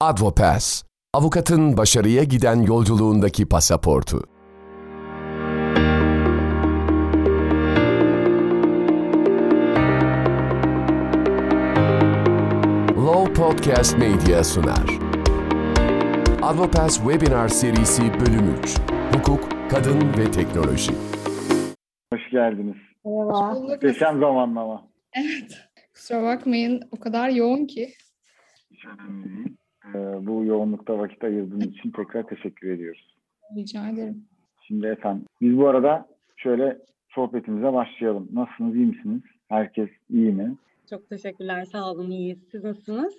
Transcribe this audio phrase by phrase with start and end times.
[0.00, 0.82] Advopass,
[1.14, 4.22] avukatın başarıya giden yolculuğundaki pasaportu.
[12.96, 14.86] Law Podcast Media sunar.
[16.42, 18.76] Advopass Webinar serisi bölüm 3.
[19.14, 20.92] Hukuk, kadın ve teknoloji.
[22.12, 22.76] Hoş geldiniz.
[23.04, 23.60] Merhaba.
[23.60, 24.88] Muhteşem zamanlama.
[25.16, 25.58] Evet.
[25.94, 27.94] Kusura bakmayın o kadar yoğun ki.
[28.70, 29.57] Hiç önemli değil.
[29.94, 33.16] Ee, bu yoğunlukta vakit ayırdığınız için tekrar teşekkür ediyoruz.
[33.56, 34.24] Rica ederim.
[34.66, 38.28] Şimdi efendim biz bu arada şöyle sohbetimize başlayalım.
[38.32, 39.22] Nasılsınız, iyi misiniz?
[39.48, 40.56] Herkes iyi mi?
[40.90, 41.64] Çok teşekkürler.
[41.64, 42.10] Sağ olun.
[42.10, 42.38] İyiyiz.
[42.50, 43.14] Siz nasılsınız?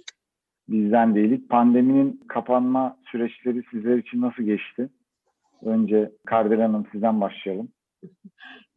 [0.69, 1.49] Bizden değilik.
[1.49, 4.89] Pandeminin kapanma süreçleri sizler için nasıl geçti?
[5.61, 7.69] Önce Kardelen Hanım sizden başlayalım.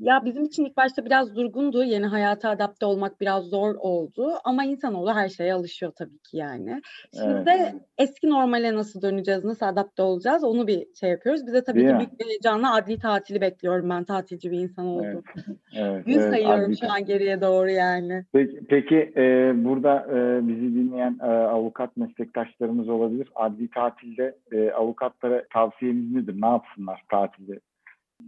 [0.00, 1.84] Ya bizim için ilk başta biraz durgundu.
[1.84, 4.32] Yeni hayata adapte olmak biraz zor oldu.
[4.44, 6.82] Ama insanoğlu her şeye alışıyor tabii ki yani.
[7.14, 7.46] Şimdi Evet.
[7.46, 11.46] de eski normale nasıl döneceğiz, nasıl adapte olacağız onu bir şey yapıyoruz.
[11.46, 13.90] Bize tabii Değil ki büyük bir heyecanla adli tatili bekliyorum.
[13.90, 15.22] Ben tatilci bir insan oldum.
[15.36, 15.46] Evet.
[15.76, 18.24] Evet, Gün evet, sayıyorum adli- şu an geriye doğru yani.
[18.32, 23.28] Peki, peki e, burada e, bizi dinleyen e, avukat meslektaşlarımız olabilir.
[23.34, 26.36] Adli tatilde e, avukatlara tavsiyeniz nedir?
[26.42, 27.60] Ne yapsınlar tatilde?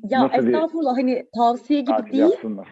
[0.03, 2.23] Ya Nasıl bir estağfurullah hani tavsiye gibi değil.
[2.23, 2.69] yapsınlar.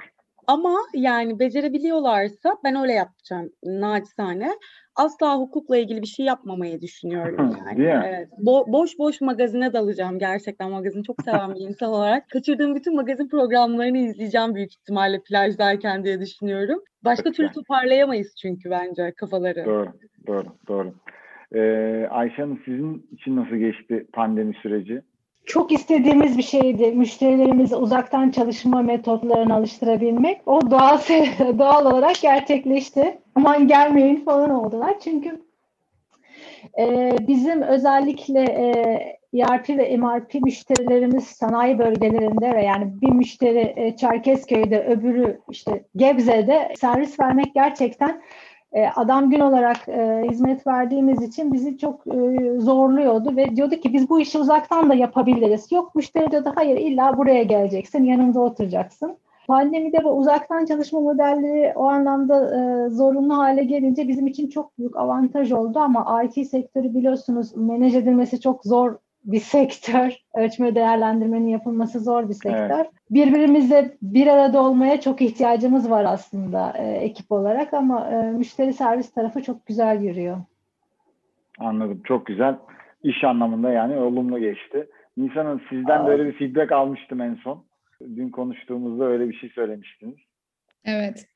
[0.47, 4.51] Ama yani becerebiliyorlarsa ben öyle yapacağım naçizane.
[4.97, 7.78] Asla hukukla ilgili bir şey yapmamayı düşünüyorum yani.
[7.78, 8.05] Değil mi?
[8.06, 8.28] Evet.
[8.39, 12.28] Bo- boş boş magazine dalacağım gerçekten magazin çok seven bir insan olarak.
[12.31, 16.83] Kaçırdığım bütün magazin programlarını izleyeceğim büyük ihtimalle plajdayken diye düşünüyorum.
[17.05, 19.65] Başka türlü toparlayamayız çünkü bence kafaları.
[19.65, 19.93] Doğru,
[20.27, 20.95] doğru, doğru.
[21.55, 25.03] Ee, Ayşe Hanım sizin için nasıl geçti pandemi süreci?
[25.47, 26.93] Çok istediğimiz bir şeydi.
[26.93, 30.49] Müşterilerimizi uzaktan çalışma metotlarına alıştırabilmek.
[30.49, 30.99] O doğal
[31.59, 33.19] doğal olarak gerçekleşti.
[33.34, 35.01] Aman gelmeyin falan oldular.
[35.01, 35.43] Çünkü
[36.79, 43.97] e, bizim özellikle e, ERP ve MRP müşterilerimiz sanayi bölgelerinde ve yani bir müşteri e,
[43.97, 48.22] Çerkezköy'de öbürü işte Gebze'de servis vermek gerçekten
[48.94, 54.10] adam gün olarak e, hizmet verdiğimiz için bizi çok e, zorluyordu ve diyordu ki biz
[54.10, 55.72] bu işi uzaktan da yapabiliriz.
[55.72, 59.16] Yok müşteri diyordu hayır illa buraya geleceksin yanında oturacaksın.
[59.47, 64.97] Pandemide bu uzaktan çalışma modelleri o anlamda e, zorunlu hale gelince bizim için çok büyük
[64.97, 68.94] avantaj oldu ama IT sektörü biliyorsunuz manage edilmesi çok zor
[69.25, 70.16] bir sektör.
[70.34, 72.84] Ölçme değerlendirmenin yapılması zor bir sektör.
[73.10, 79.15] Birbirimizle bir arada olmaya çok ihtiyacımız var aslında e, ekip olarak ama e, müşteri servis
[79.15, 80.37] tarafı çok güzel yürüyor.
[81.59, 82.00] Anladım.
[82.05, 82.56] Çok güzel.
[83.03, 84.88] İş anlamında yani olumlu geçti.
[85.16, 86.06] Nisan Hanım sizden Aa.
[86.06, 87.65] böyle bir feedback almıştım en son.
[88.00, 90.19] Dün konuştuğumuzda öyle bir şey söylemiştiniz.
[90.84, 91.27] Evet.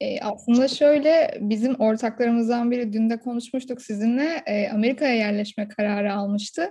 [0.00, 6.62] E, aslında şöyle bizim ortaklarımızdan biri dün de konuşmuştuk sizinle e, Amerika'ya yerleşme kararı almıştı.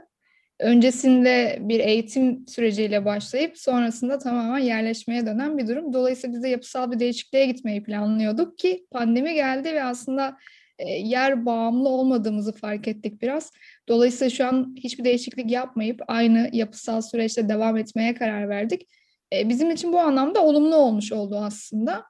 [0.59, 5.93] Öncesinde bir eğitim süreciyle başlayıp sonrasında tamamen yerleşmeye dönen bir durum.
[5.93, 10.37] Dolayısıyla biz de yapısal bir değişikliğe gitmeyi planlıyorduk ki pandemi geldi ve aslında
[10.79, 13.51] e, yer bağımlı olmadığımızı fark ettik biraz.
[13.89, 18.87] Dolayısıyla şu an hiçbir değişiklik yapmayıp aynı yapısal süreçte devam etmeye karar verdik.
[19.33, 22.03] E, bizim için bu anlamda olumlu olmuş oldu aslında.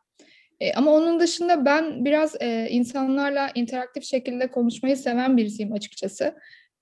[0.60, 2.36] E, ama onun dışında ben biraz
[2.70, 6.36] insanlarla interaktif şekilde konuşmayı seven birisiyim açıkçası.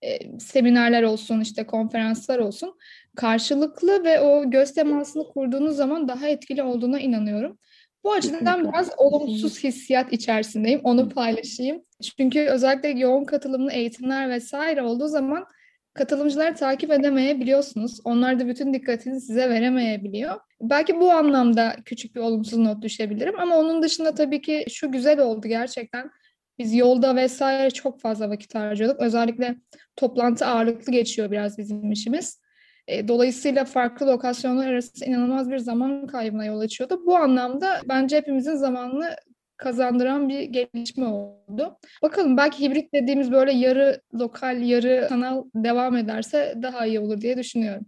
[0.04, 2.78] E, seminerler olsun, işte konferanslar olsun.
[3.16, 7.58] Karşılıklı ve o göz temasını kurduğunuz zaman daha etkili olduğuna inanıyorum.
[8.04, 10.82] Bu açıdan biraz olumsuz hissiyat içerisindeyim.
[10.84, 11.82] Onu paylaşayım.
[12.18, 15.46] Çünkü özellikle yoğun katılımlı eğitimler vesaire olduğu zaman
[15.94, 18.00] katılımcıları takip edemeyebiliyorsunuz.
[18.04, 20.40] Onlar da bütün dikkatini size veremeyebiliyor.
[20.62, 25.20] Belki bu anlamda küçük bir olumsuz not düşebilirim ama onun dışında tabii ki şu güzel
[25.20, 26.12] oldu gerçekten.
[26.60, 29.00] Biz yolda vesaire çok fazla vakit harcıyorduk.
[29.00, 29.56] Özellikle
[29.96, 32.42] toplantı ağırlıklı geçiyor biraz bizim işimiz.
[32.88, 37.02] E, Dolayısıyla farklı lokasyonlar arası inanılmaz bir zaman kaybına yol açıyordu.
[37.06, 39.16] Bu anlamda bence hepimizin zamanını
[39.58, 41.78] kazandıran bir gelişme oldu.
[42.04, 47.38] Bakalım belki hibrit dediğimiz böyle yarı lokal, yarı sanal devam ederse daha iyi olur diye
[47.38, 47.86] düşünüyorum.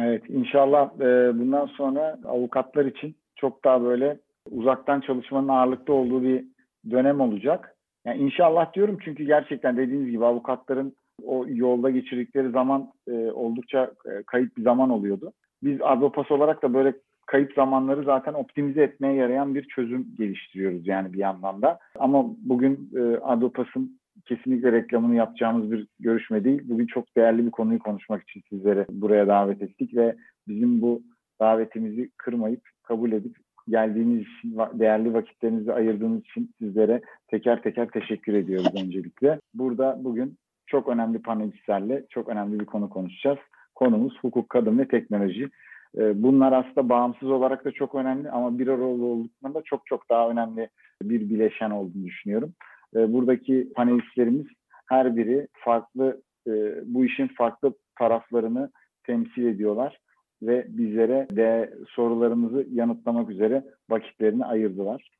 [0.00, 4.18] Evet inşallah e, bundan sonra avukatlar için çok daha böyle
[4.50, 6.44] uzaktan çalışmanın ağırlıkta olduğu bir
[6.90, 7.73] dönem olacak.
[8.06, 14.22] Yani inşallah diyorum çünkü gerçekten dediğiniz gibi avukatların o yolda geçirdikleri zaman e, oldukça e,
[14.26, 15.32] kayıp bir zaman oluyordu.
[15.62, 16.94] Biz Advopas olarak da böyle
[17.26, 21.78] kayıp zamanları zaten optimize etmeye yarayan bir çözüm geliştiriyoruz yani bir yandan da.
[21.98, 26.62] Ama bugün e, Advopas'ın kesinlikle reklamını yapacağımız bir görüşme değil.
[26.64, 30.16] Bugün çok değerli bir konuyu konuşmak için sizleri buraya davet ettik ve
[30.48, 31.02] bizim bu
[31.40, 33.36] davetimizi kırmayıp kabul edip
[33.68, 39.40] geldiğiniz için, değerli vakitlerinizi ayırdığınız için sizlere teker teker teşekkür ediyoruz öncelikle.
[39.54, 43.38] Burada bugün çok önemli panelistlerle çok önemli bir konu konuşacağız.
[43.74, 45.50] Konumuz hukuk, kadın ve teknoloji.
[45.98, 50.30] Ee, bunlar aslında bağımsız olarak da çok önemli ama bir arada olduklarında çok çok daha
[50.30, 50.68] önemli
[51.02, 52.52] bir bileşen olduğunu düşünüyorum.
[52.96, 54.46] Ee, buradaki panelistlerimiz
[54.88, 56.52] her biri farklı, e,
[56.84, 58.70] bu işin farklı taraflarını
[59.04, 59.98] temsil ediyorlar
[60.42, 65.10] ve bizlere de sorularımızı yanıtlamak üzere vakitlerini ayırdılar.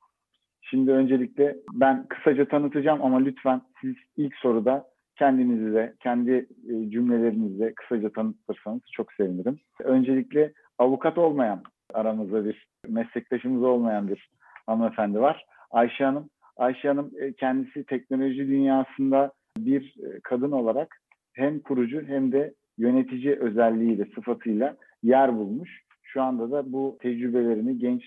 [0.62, 4.84] Şimdi öncelikle ben kısaca tanıtacağım ama lütfen siz ilk soruda
[5.16, 6.32] kendinizi de kendi
[6.69, 9.58] e, cümlelerinizle kısaca tanıtırsanız çok sevinirim.
[9.81, 11.62] Öncelikle avukat olmayan
[11.94, 14.31] aramızda bir meslektaşımız olmayan bir
[14.67, 15.44] hanımefendi var.
[15.70, 16.31] Ayşe Hanım.
[16.56, 20.96] Ayşe Hanım e, kendisi teknoloji dünyasında bir e, kadın olarak
[21.32, 25.84] hem kurucu hem de yönetici özelliğiyle, sıfatıyla yer bulmuş.
[26.02, 28.02] Şu anda da bu tecrübelerini genç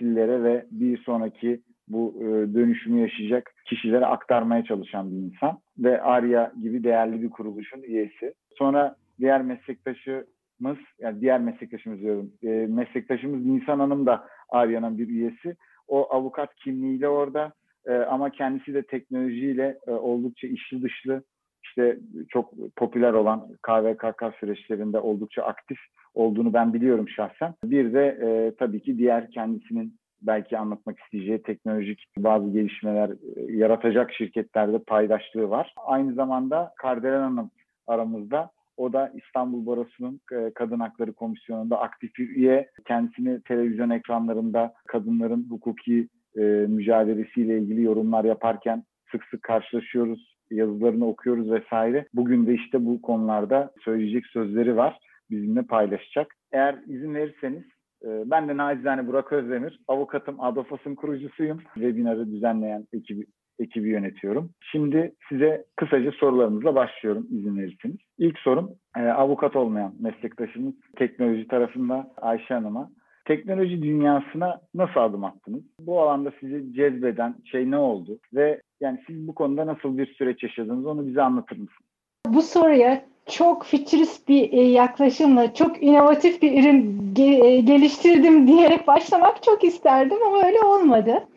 [0.00, 6.52] dillere ve bir sonraki bu e, dönüşümü yaşayacak kişilere aktarmaya çalışan bir insan ve Arya
[6.62, 8.34] gibi değerli bir kuruluşun üyesi.
[8.58, 15.56] Sonra diğer meslektaşımız, yani diğer meslektaşımız diyorum, e, meslektaşımız Nisan Hanım da Arya'nın bir üyesi.
[15.88, 17.52] O avukat kimliğiyle orada
[17.86, 21.22] e, ama kendisi de teknolojiyle oldukça işli dışlı,
[21.68, 21.98] işte
[22.28, 25.78] çok popüler olan KVKK süreçlerinde oldukça aktif
[26.14, 27.54] olduğunu ben biliyorum şahsen.
[27.64, 34.12] Bir de e, tabii ki diğer kendisinin belki anlatmak isteyeceği teknolojik bazı gelişmeler e, yaratacak
[34.12, 35.74] şirketlerde paydaşlığı var.
[35.86, 37.50] Aynı zamanda Kardelen Hanım
[37.86, 38.50] aramızda.
[38.76, 42.70] O da İstanbul Barosu'nun e, Kadın Hakları Komisyonu'nda aktif bir üye.
[42.84, 50.35] Kendisini televizyon ekranlarında kadınların hukuki e, mücadelesiyle ilgili yorumlar yaparken sık sık karşılaşıyoruz.
[50.50, 52.06] Yazılarını okuyoruz vesaire.
[52.14, 54.98] Bugün de işte bu konularda söyleyecek sözleri var.
[55.30, 56.34] Bizimle paylaşacak.
[56.52, 57.64] Eğer izin verirseniz
[58.04, 61.58] ee, ben de nacizane Burak Özdemir, avukatım, Adofas'ın kurucusuyum.
[61.74, 63.26] Webinarı düzenleyen ekibi,
[63.58, 64.50] ekibi yönetiyorum.
[64.60, 67.96] Şimdi size kısaca sorularımızla başlıyorum izin verirseniz.
[68.18, 72.90] İlk sorum e, avukat olmayan meslektaşımız teknoloji tarafında Ayşe Hanım'a.
[73.24, 75.62] Teknoloji dünyasına nasıl adım attınız?
[75.80, 78.18] Bu alanda sizi cezbeden şey ne oldu?
[78.34, 81.90] Ve yani siz bu konuda nasıl bir süreç yaşadınız onu bize anlatır mısınız?
[82.26, 89.42] Bu soruya çok fütürist bir e, yaklaşımla çok inovatif bir ürün e, geliştirdim diyerek başlamak
[89.42, 91.28] çok isterdim ama öyle olmadı.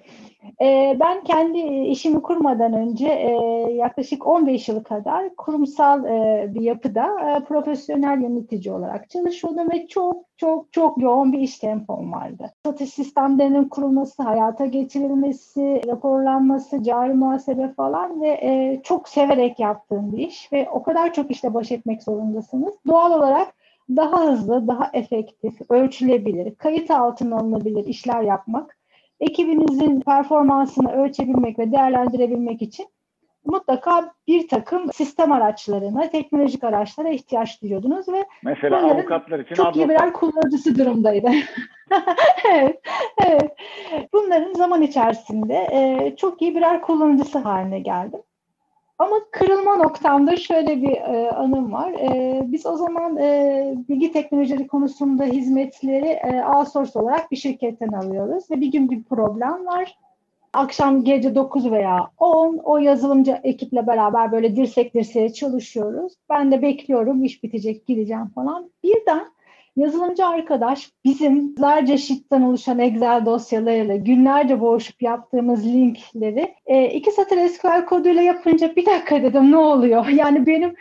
[0.61, 1.59] E, ben kendi
[1.89, 3.07] işimi kurmadan önce
[3.73, 6.03] yaklaşık 15 yıl kadar kurumsal
[6.53, 7.07] bir yapıda
[7.47, 12.51] profesyonel yönetici olarak çalışıyordum ve çok çok çok yoğun bir iş tempom vardı.
[12.65, 20.53] Satış sistemlerinin kurulması, hayata geçirilmesi, raporlanması, cari muhasebe falan ve çok severek yaptığım bir iş
[20.53, 22.73] ve o kadar çok işte baş etmek zorundasınız.
[22.87, 23.53] Doğal olarak
[23.89, 28.78] daha hızlı, daha efektif, ölçülebilir, kayıt altına alınabilir işler yapmak
[29.19, 32.87] ekibinizin performansını ölçebilmek ve değerlendirebilmek için
[33.45, 39.89] mutlaka bir takım sistem araçlarına, teknolojik araçlara ihtiyaç duyuyordunuz ve mesela avukatlar için çok iyi
[39.89, 41.29] birer kullanıcısı durumdaydı.
[42.51, 42.81] evet,
[43.25, 43.51] evet.
[44.13, 48.19] Bunların zaman içerisinde e, çok iyi birer kullanıcısı haline geldim.
[48.99, 51.91] Ama kırılma noktamda şöyle bir e, anım var.
[51.91, 58.51] E, biz o zaman e, bilgi teknolojileri konusunda hizmetleri e, outsource olarak bir şirketten alıyoruz
[58.51, 59.97] ve bir gün bir problem var.
[60.53, 66.13] Akşam gece 9 veya 10 o yazılımcı ekiple beraber böyle dirsek dirseğe çalışıyoruz.
[66.29, 68.71] Ben de bekliyorum iş bitecek gideceğim falan.
[68.83, 69.25] Birden
[69.79, 77.47] Yazılımcı arkadaş bizim larca sheet'ten oluşan Excel dosyalarıyla günlerce boğuşup yaptığımız linkleri e, iki satır
[77.47, 80.07] SQL koduyla yapınca bir dakika dedim ne oluyor?
[80.19, 80.75] Yani benim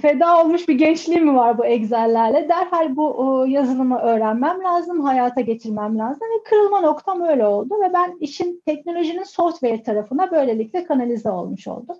[0.00, 2.48] feda olmuş bir gençliğim mi var bu Excel'lerle?
[2.48, 7.92] Derhal bu o, yazılımı öğrenmem lazım, hayata geçirmem lazım ve kırılma noktam öyle oldu ve
[7.92, 11.96] ben işin teknolojinin software tarafına böylelikle kanalize olmuş oldum.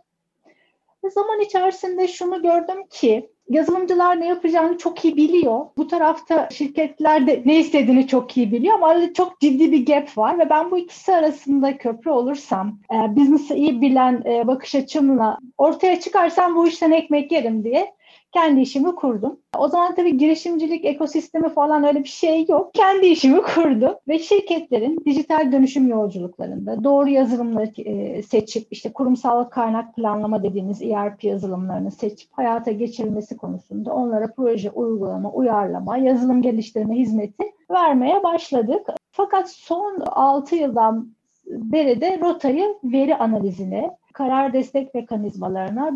[1.05, 5.67] Ve zaman içerisinde şunu gördüm ki yazılımcılar ne yapacağını çok iyi biliyor.
[5.77, 10.19] Bu tarafta şirketler de ne istediğini çok iyi biliyor ama arada çok ciddi bir gap
[10.19, 15.39] var ve ben bu ikisi arasında köprü olursam, e, business'ı iyi bilen e, bakış açımla
[15.59, 17.95] ortaya çıkarsam bu işten ekmek yerim diye
[18.33, 19.41] kendi işimi kurdum.
[19.59, 22.75] O zaman tabii girişimcilik ekosistemi falan öyle bir şey yok.
[22.75, 29.97] Kendi işimi kurdum ve şirketlerin dijital dönüşüm yolculuklarında doğru yazılımları e, seçip işte kurumsal kaynak
[29.97, 37.45] planlama dediğimiz ERP yazılımlarını seçip hayata geçirilmesi konusunda onlara proje, uygulama, uyarlama, yazılım geliştirme hizmeti
[37.71, 38.87] vermeye başladık.
[39.11, 41.09] Fakat son 6 yıldan
[41.47, 45.93] beri de rotayı veri analizine, karar destek mekanizmalarına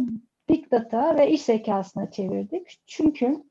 [0.49, 2.81] Big Data ve iş zekasına çevirdik.
[2.87, 3.45] Çünkü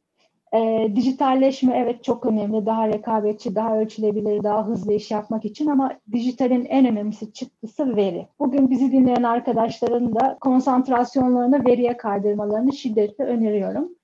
[0.56, 2.66] E, dijitalleşme evet çok önemli.
[2.66, 8.28] Daha rekabetçi, daha ölçülebilir, daha hızlı iş yapmak için ama dijitalin en önemlisi çıktısı veri.
[8.40, 13.96] Bugün bizi dinleyen arkadaşların da konsantrasyonlarını veriye kaydırmalarını şiddetle öneriyorum.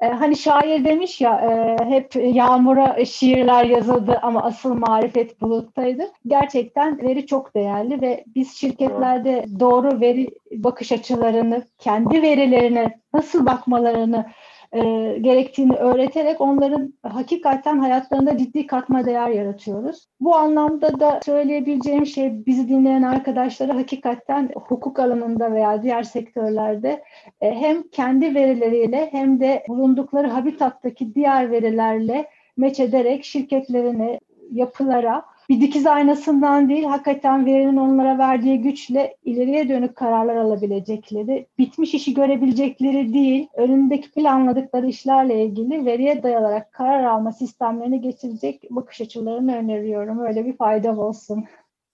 [0.00, 6.12] Ee, hani şair demiş ya e, hep yağmura şiirler yazıldı ama asıl marifet buluttaydı.
[6.26, 14.26] Gerçekten veri çok değerli ve biz şirketlerde doğru veri bakış açılarını, kendi verilerine nasıl bakmalarını
[14.72, 14.80] e,
[15.20, 20.08] gerektiğini öğreterek onların hakikaten hayatlarında ciddi katma değer yaratıyoruz.
[20.20, 27.04] Bu anlamda da söyleyebileceğim şey bizi dinleyen arkadaşlara hakikaten hukuk alanında veya diğer sektörlerde
[27.40, 35.60] e, hem kendi verileriyle hem de bulundukları habitattaki diğer verilerle meç ederek şirketlerine, yapılara bir
[35.60, 43.14] dikiz aynasından değil, hakikaten verinin onlara verdiği güçle ileriye dönük kararlar alabilecekleri, bitmiş işi görebilecekleri
[43.14, 50.18] değil, önündeki planladıkları işlerle ilgili veriye dayalarak karar alma sistemlerini getirecek bakış açılarını öneriyorum.
[50.18, 51.44] Öyle bir fayda olsun.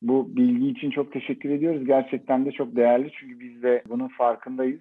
[0.03, 1.85] Bu bilgi için çok teşekkür ediyoruz.
[1.85, 4.81] Gerçekten de çok değerli çünkü biz de bunun farkındayız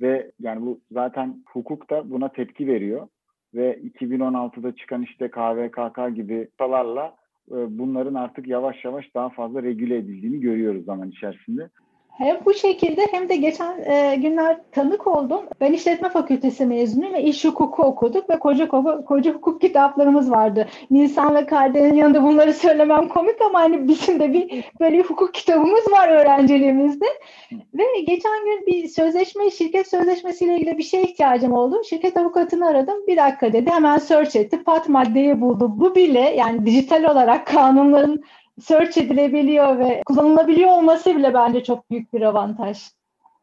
[0.00, 3.08] ve yani bu zaten hukuk da buna tepki veriyor
[3.54, 9.96] ve 2016'da çıkan işte KVKK gibi yasalarla e, bunların artık yavaş yavaş daha fazla regüle
[9.96, 11.70] edildiğini görüyoruz zaman içerisinde.
[12.18, 15.40] Hem bu şekilde hem de geçen e, günler tanık oldum.
[15.60, 20.68] Ben işletme fakültesi mezunuyum ve iş hukuku okuduk ve koca koca, koca hukuk kitaplarımız vardı.
[20.90, 25.34] Nisan ve Karde'nin yanında bunları söylemem komik ama hani bizim de bir böyle bir hukuk
[25.34, 27.06] kitabımız var öğrenciliğimizde.
[27.52, 31.82] Ve geçen gün bir sözleşme, şirket sözleşmesiyle ilgili bir şeye ihtiyacım oldu.
[31.84, 33.06] Şirket avukatını aradım.
[33.06, 33.70] Bir dakika dedi.
[33.70, 34.64] Hemen search etti.
[34.64, 35.72] Pat maddeyi buldu.
[35.76, 38.24] Bu bile yani dijital olarak kanunların
[38.60, 42.78] search edilebiliyor ve kullanılabiliyor olması bile bence çok büyük bir avantaj.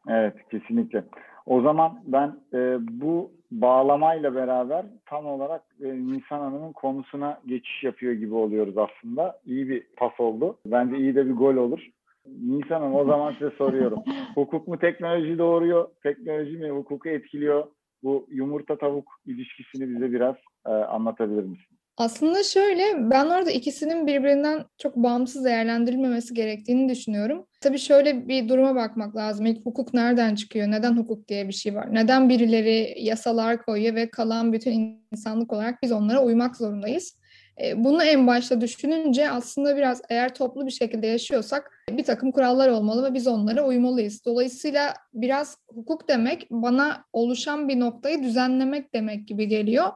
[0.08, 1.04] Evet, kesinlikle.
[1.46, 8.12] O zaman ben e, bu bağlamayla beraber tam olarak e, Nisan Hanım'ın konusuna geçiş yapıyor
[8.12, 9.40] gibi oluyoruz aslında.
[9.46, 10.58] İyi bir pas oldu.
[10.66, 11.88] Bence iyi de bir gol olur.
[12.26, 14.02] Nisan Hanım o zaman size soruyorum.
[14.34, 15.88] Hukuk mu teknoloji doğuruyor?
[16.02, 17.64] Teknoloji mi hukuku etkiliyor?
[18.02, 21.71] Bu yumurta tavuk ilişkisini bize biraz e, anlatabilir misiniz?
[21.96, 27.46] Aslında şöyle, ben orada ikisinin birbirinden çok bağımsız değerlendirilmemesi gerektiğini düşünüyorum.
[27.60, 29.46] Tabii şöyle bir duruma bakmak lazım.
[29.46, 30.70] İlk hukuk nereden çıkıyor?
[30.70, 31.94] Neden hukuk diye bir şey var?
[31.94, 37.16] Neden birileri yasalar koyuyor ve kalan bütün insanlık olarak biz onlara uymak zorundayız?
[37.62, 42.68] E, bunu en başta düşününce aslında biraz eğer toplu bir şekilde yaşıyorsak bir takım kurallar
[42.68, 44.24] olmalı ve biz onlara uymalıyız.
[44.24, 49.88] Dolayısıyla biraz hukuk demek bana oluşan bir noktayı düzenlemek demek gibi geliyor.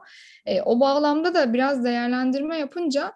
[0.45, 3.13] E, o bağlamda da biraz değerlendirme yapınca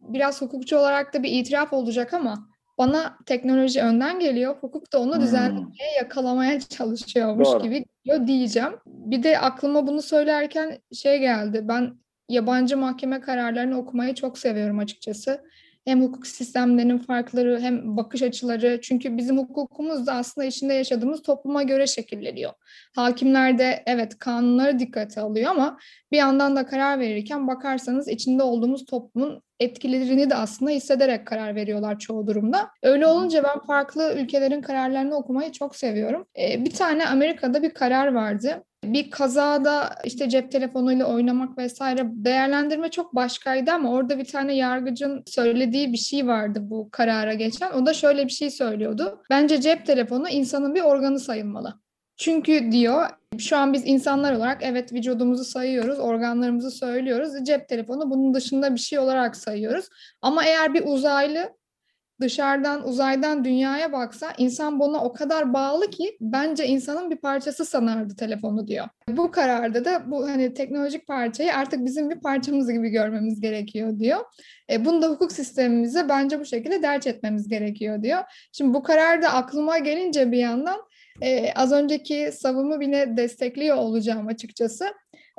[0.00, 4.56] biraz hukukçu olarak da bir itiraf olacak ama bana teknoloji önden geliyor.
[4.60, 5.22] Hukuk da onu hmm.
[5.22, 7.62] düzenlemeye, yakalamaya çalışıyormuş Doğru.
[7.62, 8.72] gibi geliyor diyeceğim.
[8.86, 11.60] Bir de aklıma bunu söylerken şey geldi.
[11.68, 15.44] Ben yabancı mahkeme kararlarını okumayı çok seviyorum açıkçası.
[15.84, 21.62] Hem hukuk sistemlerinin farkları hem bakış açıları çünkü bizim hukukumuz da aslında içinde yaşadığımız topluma
[21.62, 22.52] göre şekilleniyor.
[22.94, 25.78] Hakimler de evet kanunları dikkate alıyor ama
[26.12, 31.98] bir yandan da karar verirken bakarsanız içinde olduğumuz toplumun etkilerini de aslında hissederek karar veriyorlar
[31.98, 32.70] çoğu durumda.
[32.82, 36.26] Öyle olunca ben farklı ülkelerin kararlarını okumayı çok seviyorum.
[36.38, 42.90] Ee, bir tane Amerika'da bir karar vardı bir kazada işte cep telefonuyla oynamak vesaire değerlendirme
[42.90, 47.72] çok başkaydı ama orada bir tane yargıcın söylediği bir şey vardı bu karara geçen.
[47.72, 49.22] O da şöyle bir şey söylüyordu.
[49.30, 51.74] Bence cep telefonu insanın bir organı sayılmalı.
[52.16, 57.44] Çünkü diyor şu an biz insanlar olarak evet vücudumuzu sayıyoruz, organlarımızı söylüyoruz.
[57.44, 59.88] Cep telefonu bunun dışında bir şey olarak sayıyoruz.
[60.22, 61.50] Ama eğer bir uzaylı
[62.20, 68.16] dışarıdan uzaydan dünyaya baksa insan buna o kadar bağlı ki bence insanın bir parçası sanardı
[68.16, 68.88] telefonu diyor.
[69.08, 74.20] Bu kararda da bu hani teknolojik parçayı artık bizim bir parçamız gibi görmemiz gerekiyor diyor.
[74.70, 78.22] E, bunu da hukuk sistemimize bence bu şekilde derç etmemiz gerekiyor diyor.
[78.52, 80.80] Şimdi bu karar da aklıma gelince bir yandan
[81.22, 84.84] e, az önceki savımı bile destekliyor olacağım açıkçası.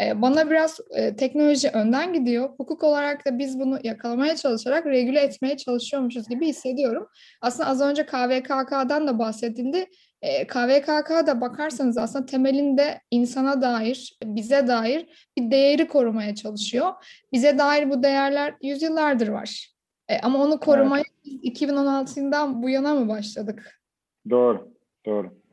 [0.02, 2.50] E, bana biraz e, teknoloji önden gidiyor.
[2.58, 7.08] Hukuk olarak da biz bunu yakalamaya çalışarak regüle etmeye çalışıyormuşuz gibi hissediyorum.
[7.42, 9.86] Aslında az önce KVKK'dan da bahsedildi.
[10.22, 16.94] E, KVKK'da bakarsanız aslında temelinde insana dair, bize dair bir değeri korumaya çalışıyor.
[17.34, 19.76] Bize dair bu değerler yüzyıllardır var.
[20.10, 21.04] E, ama onu korumaya
[21.44, 21.60] evet.
[21.60, 23.82] 2016'dan bu yana mı başladık?
[24.30, 24.72] Doğru,
[25.06, 25.45] doğru.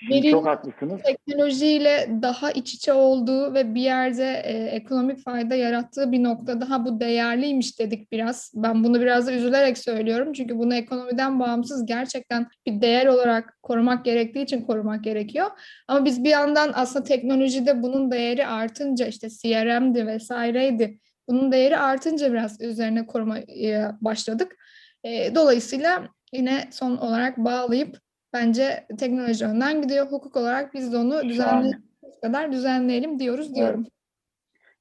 [0.00, 1.00] Şimdi çok haklısınız.
[1.02, 6.84] teknolojiyle daha iç içe olduğu ve bir yerde e, ekonomik fayda yarattığı bir nokta daha
[6.84, 8.52] bu değerliymiş dedik biraz.
[8.54, 10.32] Ben bunu biraz da üzülerek söylüyorum.
[10.32, 15.46] Çünkü bunu ekonomiden bağımsız gerçekten bir değer olarak korumak gerektiği için korumak gerekiyor.
[15.88, 20.98] Ama biz bir yandan aslında teknolojide bunun değeri artınca işte CRM'di vesaireydi.
[21.28, 24.56] Bunun değeri artınca biraz üzerine korumaya başladık.
[25.04, 27.98] E, dolayısıyla yine son olarak bağlayıp
[28.32, 30.06] Bence teknoloji önden gidiyor.
[30.06, 33.86] Hukuk olarak biz de onu düzenlediğimiz kadar düzenleyelim diyoruz diyorum.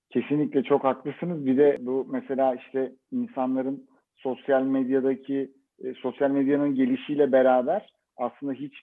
[0.10, 1.46] Kesinlikle çok haklısınız.
[1.46, 5.52] Bir de bu mesela işte insanların sosyal medyadaki
[5.84, 8.74] e, sosyal medyanın gelişiyle beraber aslında hiç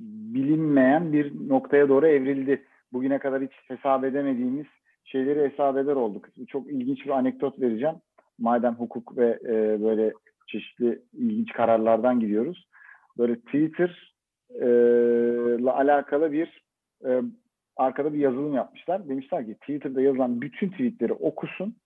[0.00, 2.64] bilinmeyen bir noktaya doğru evrildi.
[2.92, 4.66] Bugüne kadar hiç hesap edemediğimiz
[5.04, 6.28] şeyleri hesap eder olduk.
[6.48, 7.96] Çok ilginç bir anekdot vereceğim.
[8.38, 10.12] Madem hukuk ve e, böyle
[10.46, 12.68] çeşitli ilginç kararlardan gidiyoruz.
[13.20, 14.14] Böyle Twitter
[14.60, 14.66] e,
[15.70, 16.62] alakalı bir
[17.04, 17.22] e,
[17.76, 19.08] arkada bir yazılım yapmışlar.
[19.08, 21.76] Demişler ki Twitter'da yazılan bütün tweetleri okusun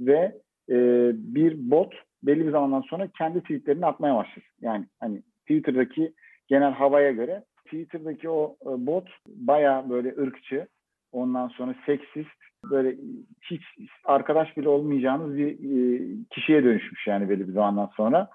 [0.00, 0.76] ve e,
[1.14, 4.50] bir bot belli bir zamandan sonra kendi tweetlerini atmaya başlasın.
[4.60, 6.12] Yani hani Twitter'daki
[6.48, 10.66] genel havaya göre Twitter'daki o e, bot baya böyle ırkçı,
[11.12, 12.96] ondan sonra seksist, böyle
[13.42, 13.62] hiç
[14.04, 16.00] arkadaş bile olmayacağınız bir e,
[16.30, 18.28] kişiye dönüşmüş yani belli bir zamandan sonra.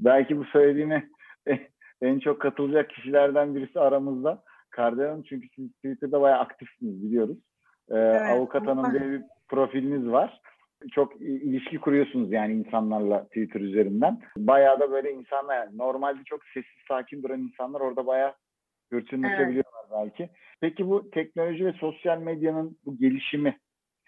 [0.00, 1.08] Belki bu söylediğime
[2.02, 4.42] en çok katılacak kişilerden birisi aramızda.
[4.70, 7.38] Kardelen çünkü siz Twitter'da bayağı aktifsiniz biliyoruz.
[7.90, 10.40] Ee, Evet, Avukat Hanım diye bir profiliniz var.
[10.92, 14.20] Çok ilişki kuruyorsunuz yani insanlarla Twitter üzerinden.
[14.36, 18.34] Bayağı da böyle insanlar yani normalde çok sessiz sakin duran insanlar orada bayağı
[18.92, 20.30] hırçınlaşabiliyorlar belki.
[20.60, 23.58] Peki bu teknoloji ve sosyal medyanın bu gelişimi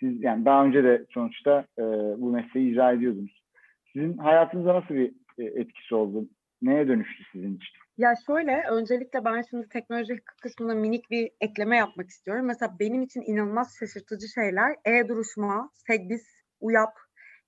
[0.00, 1.82] siz yani daha önce de sonuçta e,
[2.18, 3.44] bu mesleği icra ediyordunuz.
[3.92, 6.28] Sizin hayatınıza nasıl bir e, etkisi oldu?
[6.64, 7.68] Neye dönüştü sizin için?
[7.98, 12.46] Ya şöyle, öncelikle ben şimdi teknoloji kısmına minik bir ekleme yapmak istiyorum.
[12.46, 16.26] Mesela benim için inanılmaz şaşırtıcı şeyler e-duruşma, Segbis,
[16.60, 16.92] UYAP,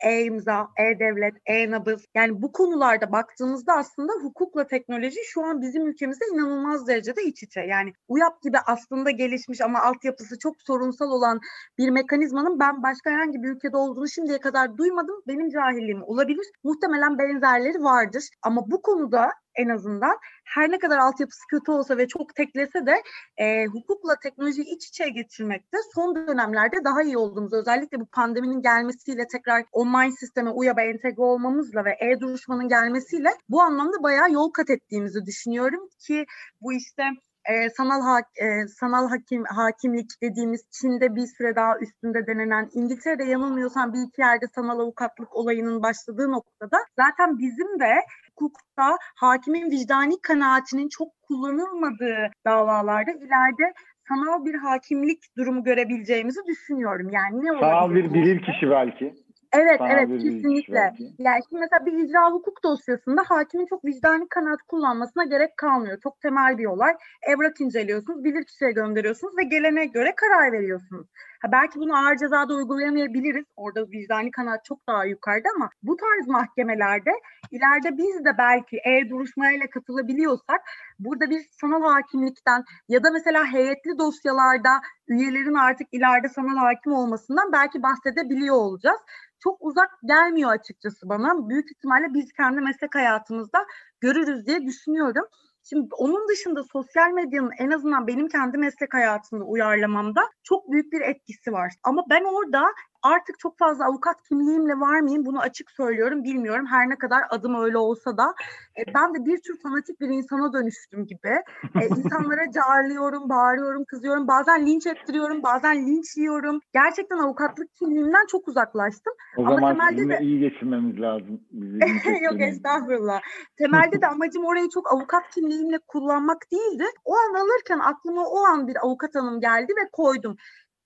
[0.00, 2.04] e-imza, e-devlet, e-nabız.
[2.14, 7.60] Yani bu konularda baktığımızda aslında hukukla teknoloji şu an bizim ülkemizde inanılmaz derecede iç içe.
[7.60, 11.40] Yani UYAP gibi aslında gelişmiş ama altyapısı çok sorunsal olan
[11.78, 15.22] bir mekanizmanın ben başka herhangi bir ülkede olduğunu şimdiye kadar duymadım.
[15.26, 16.46] Benim cahilliğim olabilir.
[16.64, 18.24] Muhtemelen benzerleri vardır.
[18.42, 20.18] Ama bu konuda en azından.
[20.44, 23.02] Her ne kadar altyapısı kötü olsa ve çok teklese de
[23.36, 29.26] e, hukukla teknolojiyi iç içe getirmekte son dönemlerde daha iyi olduğumuz özellikle bu pandeminin gelmesiyle
[29.26, 35.26] tekrar online sisteme UYAB'a entegre olmamızla ve e-duruşmanın gelmesiyle bu anlamda bayağı yol kat ettiğimizi
[35.26, 36.26] düşünüyorum ki
[36.60, 37.02] bu işte
[37.48, 43.24] e, sanal hak, e, sanal hakim hakimlik dediğimiz Çin'de bir süre daha üstünde denenen İngiltere'de
[43.24, 47.92] yanılmıyorsam bir iki yerde sanal avukatlık olayının başladığı noktada zaten bizim de
[48.38, 53.72] hukukta hakimin vicdani kanaatinin çok kullanılmadığı davalarda ileride
[54.08, 57.10] sanal bir hakimlik durumu görebileceğimizi düşünüyorum.
[57.10, 58.14] Yani ne Sanal olabilir bir bu?
[58.14, 59.14] bilir kişi belki.
[59.52, 60.92] Evet Sanal evet bir kesinlikle.
[61.18, 65.98] Yani şimdi mesela bir icra hukuk dosyasında hakimin çok vicdani kanaat kullanmasına gerek kalmıyor.
[66.02, 66.92] Çok temel bir olay.
[67.22, 71.06] Evrak inceliyorsunuz, bilirkişiye gönderiyorsunuz ve gelene göre karar veriyorsunuz.
[71.42, 73.44] Ha belki bunu ağır cezada uygulayamayabiliriz.
[73.56, 77.10] Orada vicdani kanaat çok daha yukarıda ama bu tarz mahkemelerde
[77.50, 80.60] ileride biz de belki e-duruşmayla katılabiliyorsak
[80.98, 87.52] burada bir sanal hakimlikten ya da mesela heyetli dosyalarda üyelerin artık ileride sanal hakim olmasından
[87.52, 89.00] belki bahsedebiliyor olacağız
[89.40, 91.48] çok uzak gelmiyor açıkçası bana.
[91.48, 93.66] Büyük ihtimalle biz kendi meslek hayatımızda
[94.00, 95.24] görürüz diye düşünüyorum.
[95.68, 101.00] Şimdi onun dışında sosyal medyanın en azından benim kendi meslek hayatımda uyarlamamda çok büyük bir
[101.00, 101.72] etkisi var.
[101.82, 102.66] Ama ben orada
[103.06, 106.66] artık çok fazla avukat kimliğimle var mıyım bunu açık söylüyorum bilmiyorum.
[106.66, 108.34] Her ne kadar adım öyle olsa da
[108.78, 111.42] e, ben de bir tür fanatik bir insana dönüştüm gibi.
[111.80, 114.28] E, insanlara carlıyorum, bağırıyorum, kızıyorum.
[114.28, 116.60] Bazen linç ettiriyorum, bazen linç yiyorum.
[116.72, 119.12] Gerçekten avukatlık kimliğimden çok uzaklaştım.
[119.36, 121.40] O Ama zaman temelde de- iyi geçinmemiz lazım.
[122.22, 123.20] Yok estağfurullah.
[123.58, 126.84] Temelde de amacım orayı çok avukat kimliğimle kullanmak değildi.
[127.04, 130.36] O an alırken aklıma o an bir avukat hanım geldi ve koydum.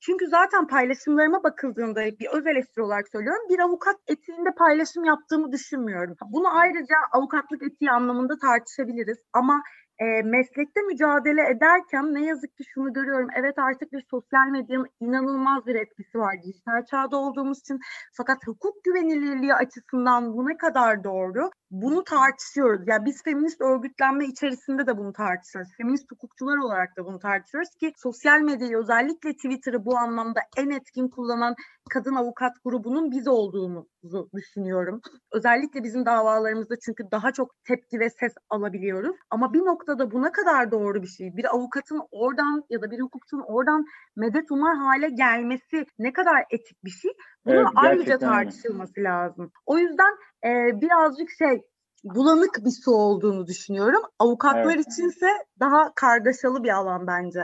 [0.00, 3.42] Çünkü zaten paylaşımlarıma bakıldığında bir öz eleştiri olarak söylüyorum.
[3.48, 6.16] Bir avukat etiğinde paylaşım yaptığımı düşünmüyorum.
[6.32, 9.18] Bunu ayrıca avukatlık etiği anlamında tartışabiliriz.
[9.32, 9.62] Ama
[10.00, 13.28] e, meslekte mücadele ederken ne yazık ki şunu görüyorum.
[13.36, 16.42] Evet artık bir sosyal medyanın inanılmaz bir etkisi var.
[16.42, 17.80] Dijital çağda olduğumuz için
[18.12, 21.50] fakat hukuk güvenilirliği açısından bu ne kadar doğru?
[21.70, 22.88] Bunu tartışıyoruz.
[22.88, 25.70] Ya biz feminist örgütlenme içerisinde de bunu tartışıyoruz.
[25.76, 31.08] Feminist hukukçular olarak da bunu tartışıyoruz ki sosyal medyayı özellikle Twitter'ı bu anlamda en etkin
[31.08, 31.54] kullanan
[31.90, 35.00] kadın avukat grubunun biz olduğumuzu düşünüyorum.
[35.32, 39.16] Özellikle bizim davalarımızda çünkü daha çok tepki ve ses alabiliyoruz.
[39.30, 41.37] Ama bir noktada noktada bu ne kadar doğru bir şey?
[41.37, 43.85] Bir avukatın oradan ya da bir hukukçunun oradan
[44.16, 47.11] medet umar hale gelmesi ne kadar etik bir şey?
[47.46, 48.44] Bunun Evet, ayrıca gerçekten öyle.
[48.44, 49.50] tartışılması lazım.
[49.66, 50.12] O yüzden
[50.44, 51.62] e, birazcık şey
[52.05, 54.03] bulanık bir su olduğunu düşünüyorum.
[54.18, 54.87] Avukatlar Evet.
[54.87, 55.26] içinse
[55.61, 57.42] daha kargaşalı bir alan bence.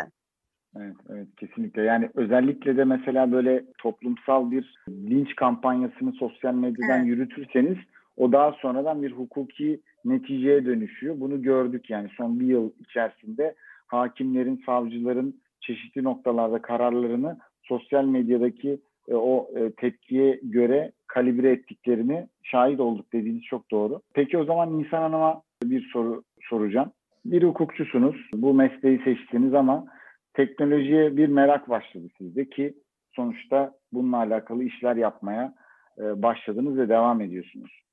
[0.76, 1.82] Evet, evet kesinlikle.
[1.82, 7.06] Yani özellikle de mesela böyle toplumsal bir linç kampanyasını sosyal medyadan Evet.
[7.06, 7.76] yürütürseniz
[8.16, 11.20] o daha sonradan bir hukuki neticeye dönüşüyor.
[11.20, 13.54] Bunu gördük yani son bir yıl içerisinde
[13.86, 22.80] hakimlerin, savcıların çeşitli noktalarda kararlarını sosyal medyadaki e, o e, tepkiye göre kalibre ettiklerini şahit
[22.80, 24.00] olduk dediğiniz çok doğru.
[24.14, 26.92] Peki o zaman Nisan Hanım'a bir soru soracağım.
[27.24, 29.86] Bir hukukçusunuz, bu mesleği seçtiniz ama
[30.34, 32.74] teknolojiye bir merak başladı sizde ki
[33.12, 35.54] sonuçta bununla alakalı işler yapmaya
[35.98, 37.85] e, başladınız ve devam ediyorsunuz.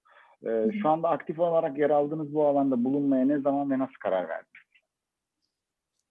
[0.45, 4.29] E, şu anda aktif olarak yer aldığınız bu alanda bulunmaya ne zaman ve nasıl karar
[4.29, 4.63] verdiniz?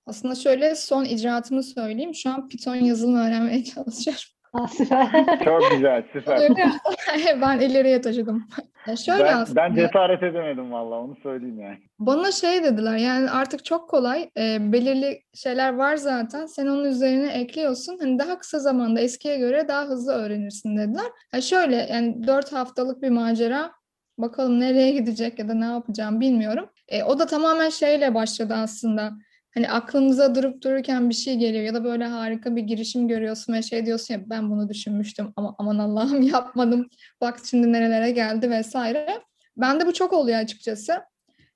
[0.07, 2.15] Aslında şöyle son icraatımı söyleyeyim.
[2.15, 4.23] Şu an Python yazılımı öğrenmeye çalışıyorum.
[5.45, 6.41] Çok güzel, süper.
[7.41, 8.49] ben ileriye taşıdım.
[8.87, 9.61] Ya şöyle Ben, aslında.
[9.61, 11.79] ben cesaret edemedim vallahi onu söyleyeyim yani.
[11.99, 17.33] Bana şey dediler yani artık çok kolay e, belirli şeyler var zaten sen onun üzerine
[17.33, 21.07] ekliyorsun hani daha kısa zamanda eskiye göre daha hızlı öğrenirsin dediler.
[21.35, 23.73] Ya şöyle yani dört haftalık bir macera
[24.19, 26.69] bakalım nereye gidecek ya da ne yapacağım bilmiyorum.
[26.89, 29.13] E, o da tamamen şeyle başladı aslında.
[29.55, 33.63] Hani aklımıza durup dururken bir şey geliyor ya da böyle harika bir girişim görüyorsun ve
[33.63, 36.89] şey diyorsun ya ben bunu düşünmüştüm ama aman Allah'ım yapmadım.
[37.21, 39.21] Bak şimdi nerelere geldi vesaire.
[39.57, 41.01] Bende bu çok oluyor açıkçası.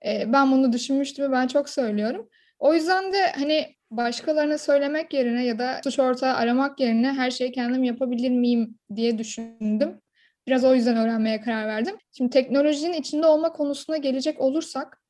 [0.06, 2.28] E, ben bunu düşünmüştüm ben çok söylüyorum.
[2.58, 7.52] O yüzden de hani başkalarına söylemek yerine ya da suç ortağı aramak yerine her şeyi
[7.52, 10.00] kendim yapabilir miyim diye düşündüm.
[10.46, 11.96] Biraz o yüzden öğrenmeye karar verdim.
[12.12, 15.00] Şimdi teknolojinin içinde olma konusuna gelecek olursak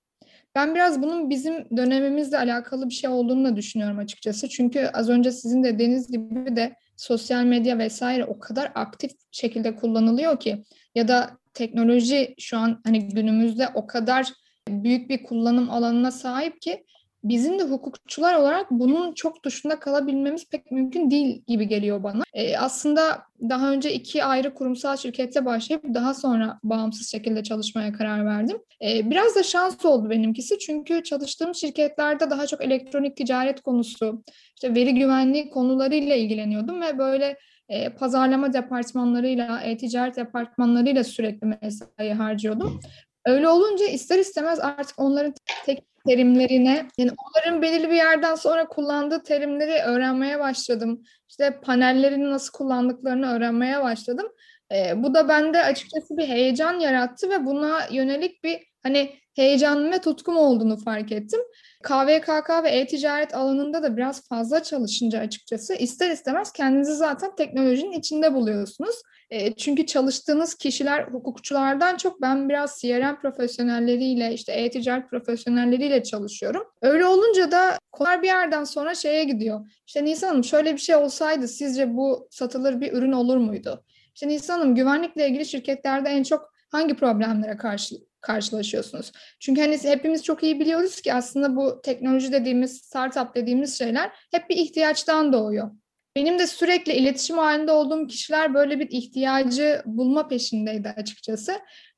[0.54, 4.48] ben biraz bunun bizim dönemimizle alakalı bir şey olduğunu da düşünüyorum açıkçası.
[4.48, 10.40] Çünkü az önce sizin dediğiniz gibi de sosyal medya vesaire o kadar aktif şekilde kullanılıyor
[10.40, 14.32] ki ya da teknoloji şu an hani günümüzde o kadar
[14.68, 16.84] büyük bir kullanım alanına sahip ki
[17.28, 22.22] bizim de hukukçular olarak bunun çok dışında kalabilmemiz pek mümkün değil gibi geliyor bana.
[22.32, 28.26] E, aslında daha önce iki ayrı kurumsal şirkette başlayıp daha sonra bağımsız şekilde çalışmaya karar
[28.26, 28.58] verdim.
[28.84, 34.22] E, biraz da şans oldu benimkisi çünkü çalıştığım şirketlerde daha çok elektronik ticaret konusu,
[34.54, 37.36] işte veri güvenliği konularıyla ilgileniyordum ve böyle
[37.68, 42.80] e, pazarlama departmanlarıyla, e-ticaret departmanlarıyla sürekli mesai harcıyordum.
[43.26, 45.34] Öyle olunca ister istemez artık onların
[45.64, 51.02] tek terimlerine, yani onların belirli bir yerden sonra kullandığı terimleri öğrenmeye başladım.
[51.28, 54.26] İşte panellerini nasıl kullandıklarını öğrenmeye başladım.
[54.74, 59.98] E, bu da bende açıkçası bir heyecan yarattı ve buna yönelik bir hani heyecanım ve
[60.00, 61.40] tutkum olduğunu fark ettim.
[61.82, 68.34] KVKK ve e-ticaret alanında da biraz fazla çalışınca açıkçası ister istemez kendinizi zaten teknolojinin içinde
[68.34, 68.96] buluyorsunuz.
[69.30, 76.62] E, çünkü çalıştığınız kişiler hukukçulardan çok ben biraz CRM profesyonelleriyle işte e-ticaret profesyonelleriyle çalışıyorum.
[76.82, 79.70] Öyle olunca da konular bir yerden sonra şeye gidiyor.
[79.86, 83.84] İşte Nisan Hanım şöyle bir şey olsaydı sizce bu satılır bir ürün olur muydu?
[84.14, 87.94] İşte Nisan Hanım güvenlikle ilgili şirketlerde en çok hangi problemlere karşı
[88.26, 89.12] karşılaşıyorsunuz?
[89.40, 94.50] Çünkü hani hepimiz çok iyi biliyoruz ki aslında bu teknoloji dediğimiz, startup dediğimiz şeyler hep
[94.50, 95.70] bir ihtiyaçtan doğuyor.
[96.16, 101.52] Benim de sürekli iletişim halinde olduğum kişiler böyle bir ihtiyacı bulma peşindeydi açıkçası.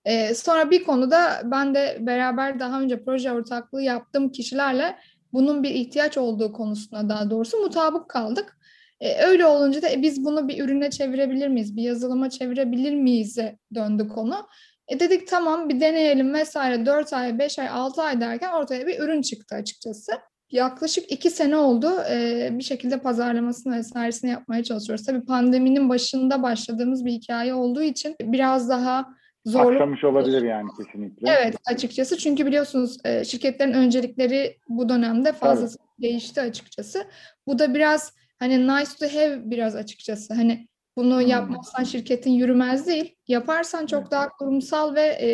[0.05, 4.97] Ee, sonra bir konuda ben de beraber daha önce proje ortaklığı yaptığım kişilerle
[5.33, 8.59] bunun bir ihtiyaç olduğu konusunda daha doğrusu mutabık kaldık.
[9.01, 13.59] Ee, öyle olunca da e, biz bunu bir ürüne çevirebilir miyiz, bir yazılıma çevirebilir miyiz'e
[13.75, 14.47] döndü konu.
[14.88, 19.01] E dedik tamam bir deneyelim vesaire 4 ay, 5 ay, 6 ay derken ortaya bir
[19.01, 20.12] ürün çıktı açıkçası.
[20.51, 21.90] Yaklaşık iki sene oldu.
[22.11, 25.07] Ee, bir şekilde pazarlamasını vesairesini yapmaya çalışıyoruz.
[25.07, 29.07] Tabii pandeminin başında başladığımız bir hikaye olduğu için biraz daha
[29.46, 29.74] zorlu.
[29.74, 31.31] Aksamış olabilir yani kesinlikle.
[31.31, 35.68] Evet açıkçası çünkü biliyorsunuz e, şirketlerin öncelikleri bu dönemde fazla
[36.03, 37.05] değişti açıkçası.
[37.46, 40.35] Bu da biraz hani nice to have biraz açıkçası.
[40.35, 40.68] Hani
[40.99, 41.29] bunu Hmm.
[41.29, 43.15] yapmazsan şirketin yürümez değil.
[43.29, 45.31] Yaparsan çok daha kurumsal ve e,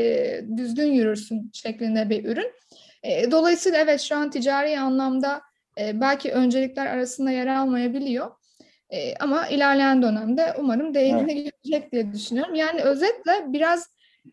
[0.57, 2.53] düzgün yürürsün şeklinde bir ürün.
[3.03, 5.43] E, dolayısıyla evet şu an ticari anlamda
[5.81, 8.31] e, belki öncelikler arasında yer almayabiliyor.
[8.91, 12.55] E, ama ilerleyen dönemde umarım değerini görecek diye düşünüyorum.
[12.55, 13.89] Yani özetle biraz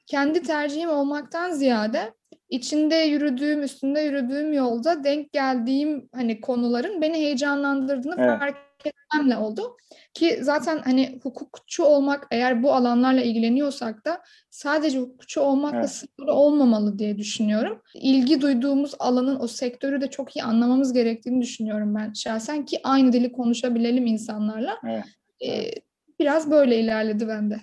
[0.08, 2.14] kendi tercihim olmaktan ziyade
[2.50, 8.40] içinde yürüdüğüm, üstünde yürüdüğüm yolda denk geldiğim hani konuların beni heyecanlandırdığını Evet.
[8.40, 9.78] fark etmemle oldu.
[10.14, 15.90] Ki zaten hani hukukçu olmak eğer bu alanlarla ilgileniyorsak da sadece hukukçu olmakla Evet.
[15.90, 17.82] sınırlı olmamalı diye düşünüyorum.
[17.96, 23.14] İlgi duyduğumuz alanın o sektörü de çok iyi anlamamız gerektiğini düşünüyorum ben şahsen ki aynı
[23.14, 24.78] dili konuşabilelim insanlarla.
[24.84, 25.04] Evet.
[25.46, 25.72] Ee,
[26.20, 27.56] biraz böyle ilerledi bende.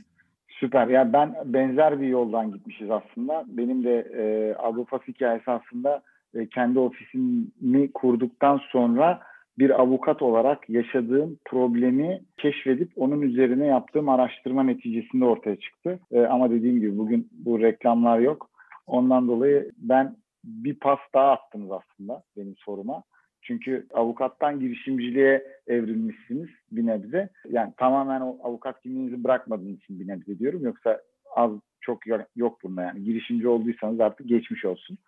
[0.49, 0.89] Süper.
[0.89, 3.45] Ya ben benzer bir yoldan gitmişiz aslında.
[3.47, 6.03] Benim de e, Avrupa hikayesi aslında
[6.35, 9.21] e, kendi ofisimi kurduktan sonra
[9.59, 15.99] bir avukat olarak yaşadığım problemi keşfedip onun üzerine yaptığım araştırma neticesinde ortaya çıktı.
[16.13, 18.51] E, ama dediğim gibi bugün bu reklamlar yok.
[18.87, 23.03] Ondan dolayı ben bir pas daha attınız aslında benim soruma.
[23.43, 27.29] Çünkü avukattan girişimciliğe evrilmişsiniz bir nebze.
[27.51, 30.65] Yani tamamen o avukat kimliğinizi bırakmadığınız için bir nebze diyorum.
[30.65, 31.01] Yoksa
[31.37, 33.05] az çok yo- yok bunda yani.
[33.05, 34.99] Girişimci olduysanız artık geçmiş olsun.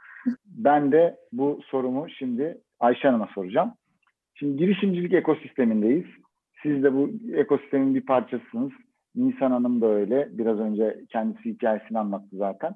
[0.46, 3.72] Ben de bu sorumu şimdi Ayşe Hanım'a soracağım.
[4.40, 6.06] Şimdi girişimcilik ekosistemindeyiz.
[6.62, 8.72] Siz de bu ekosistemin bir parçasısınız.
[9.14, 10.28] Nisan Hanım da öyle.
[10.30, 12.74] Biraz önce kendisi hikayesini anlattı zaten.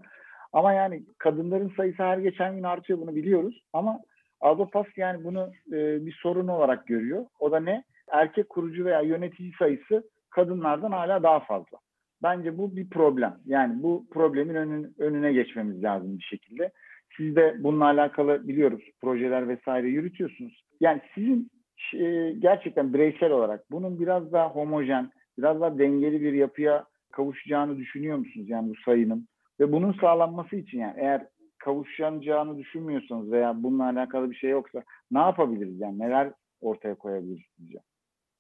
[0.53, 3.63] Ama yani kadınların sayısı her geçen gün artıyor bunu biliyoruz.
[3.73, 4.01] Ama
[4.41, 7.27] Adopas yani bunu e, bir sorun olarak görüyor.
[7.41, 7.85] O da ne?
[8.13, 11.79] Erkek kurucu veya yönetici sayısı kadınlardan hala daha fazla.
[12.23, 13.37] Bence bu bir problem.
[13.47, 16.71] Yani bu problemin önün, önüne geçmemiz lazım bir şekilde.
[17.17, 20.65] Siz de bununla alakalı biliyoruz projeler vesaire yürütüyorsunuz.
[20.81, 21.54] Yani sizin
[22.39, 28.49] gerçekten bireysel olarak bunun biraz daha homojen, biraz daha dengeli bir yapıya kavuşacağını düşünüyor musunuz?
[28.49, 29.29] Yani bu sayının
[29.61, 31.27] ve bunun sağlanması için yani eğer
[31.59, 37.79] kavuşacağını düşünmüyorsanız veya bununla alakalı bir şey yoksa ne yapabiliriz yani neler ortaya koyabiliriz sizce?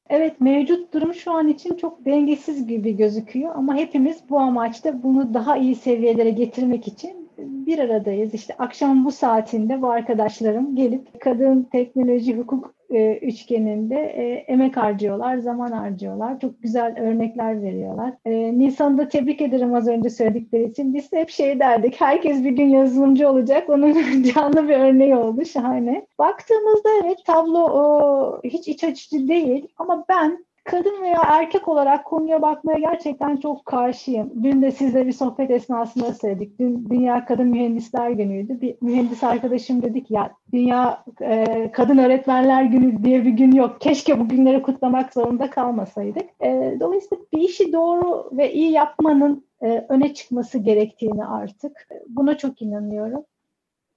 [0.08, 5.34] Evet mevcut durum şu an için çok dengesiz gibi gözüküyor ama hepimiz bu amaçta bunu
[5.34, 8.34] daha iyi seviyelere getirmek için bir aradayız.
[8.34, 15.38] İşte akşam bu saatinde bu arkadaşlarım gelip kadın teknoloji hukuk e, üçgeninde e, emek harcıyorlar,
[15.38, 16.40] zaman harcıyorlar.
[16.40, 18.12] Çok güzel örnekler veriyorlar.
[18.24, 20.94] E, Nisan'ı da tebrik ederim az önce söyledikleri için.
[20.94, 23.70] Biz hep şey derdik, herkes bir gün yazılımcı olacak.
[23.70, 26.06] Onun canlı bir örneği oldu, şahane.
[26.18, 32.42] Baktığımızda evet tablo o, hiç iç açıcı değil ama ben kadın veya erkek olarak konuya
[32.42, 34.32] bakmaya gerçekten çok karşıyım.
[34.42, 36.58] Dün de sizle bir sohbet esnasında söyledik.
[36.58, 38.60] Dün Dünya Kadın Mühendisler Günü'ydü.
[38.60, 43.80] Bir mühendis arkadaşım dedi ki ya Dünya e, Kadın Öğretmenler Günü diye bir gün yok.
[43.80, 46.26] Keşke bu günleri kutlamak zorunda kalmasaydık.
[46.40, 51.88] E, dolayısıyla bir işi doğru ve iyi yapmanın e, öne çıkması gerektiğini artık.
[52.08, 53.24] Buna çok inanıyorum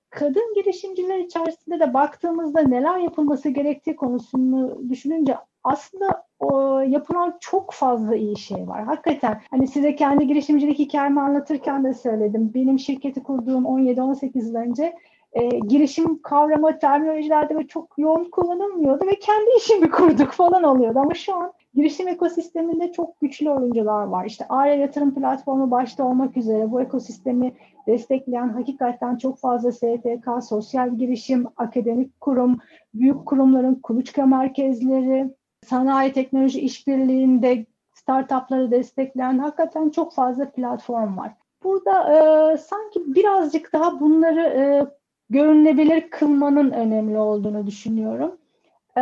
[0.09, 8.15] kadın girişimciler içerisinde de baktığımızda neler yapılması gerektiği konusunu düşününce aslında o, yapılan çok fazla
[8.15, 8.83] iyi şey var.
[8.83, 12.51] Hakikaten hani size kendi girişimcilik hikayemi anlatırken de söyledim.
[12.53, 14.93] Benim şirketi kurduğum 17-18 yıl önce
[15.33, 20.99] e, girişim kavramı terminolojilerde ve çok yoğun kullanılmıyordu ve kendi işimi kurduk falan oluyordu.
[20.99, 24.25] Ama şu an girişim ekosisteminde çok güçlü oyuncular var.
[24.25, 27.53] İşte ARE yatırım platformu başta olmak üzere bu ekosistemi
[27.87, 32.57] destekleyen hakikaten çok fazla STK, sosyal girişim, akademik kurum,
[32.93, 35.29] büyük kurumların kuluçka merkezleri,
[35.65, 41.31] sanayi teknoloji işbirliğinde startupları destekleyen hakikaten çok fazla platform var.
[41.63, 44.85] Burada e, sanki birazcık daha bunları e,
[45.29, 48.37] görünebilir kılmanın önemli olduğunu düşünüyorum.
[48.97, 49.01] E,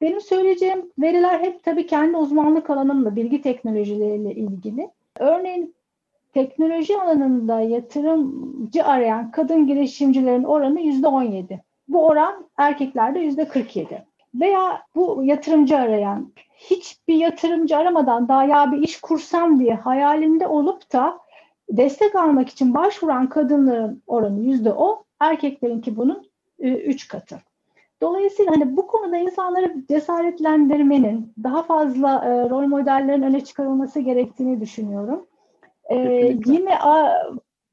[0.00, 4.90] benim söyleyeceğim veriler hep tabii kendi uzmanlık alanımla, bilgi teknolojileriyle ilgili.
[5.18, 5.74] Örneğin
[6.34, 11.62] teknoloji alanında yatırımcı arayan kadın girişimcilerin oranı yüzde on yedi.
[11.88, 14.06] Bu oran erkeklerde yüzde kırk yedi.
[14.34, 20.92] Veya bu yatırımcı arayan hiçbir yatırımcı aramadan daha ya bir iş kursam diye hayalinde olup
[20.92, 21.18] da
[21.70, 27.36] destek almak için başvuran kadınların oranı yüzde on, erkeklerinki bunun üç katı.
[28.02, 35.26] Dolayısıyla hani bu konuda insanları cesaretlendirmenin, daha fazla e, rol modellerin öne çıkarılması gerektiğini düşünüyorum.
[35.90, 35.96] E,
[36.46, 37.22] yine a,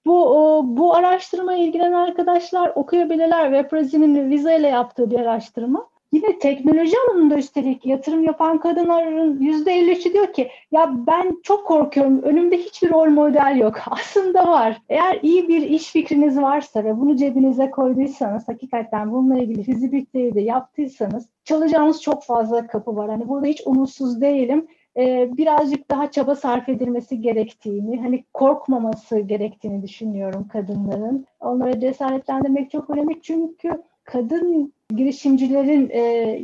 [0.05, 3.43] bu o, bu araştırmaya ilgilenen arkadaşlar okuyabilirler.
[3.43, 5.89] Webrazi'nin Visa ile yaptığı bir araştırma.
[6.11, 12.57] Yine teknoloji alanında üstelik yatırım yapan kadınların %53'ü diyor ki ya ben çok korkuyorum önümde
[12.57, 13.75] hiçbir rol model yok.
[13.87, 14.81] Aslında var.
[14.89, 20.41] Eğer iyi bir iş fikriniz varsa ve bunu cebinize koyduysanız hakikaten bununla ilgili fizibiliteyi de
[20.41, 23.09] yaptıysanız çalacağınız çok fazla kapı var.
[23.09, 24.67] Hani burada hiç umutsuz değilim
[25.37, 31.25] birazcık daha çaba sarf edilmesi gerektiğini, hani korkmaması gerektiğini düşünüyorum kadınların.
[31.39, 35.99] Onları cesaretlendirmek çok önemli çünkü kadın girişimcilerin e,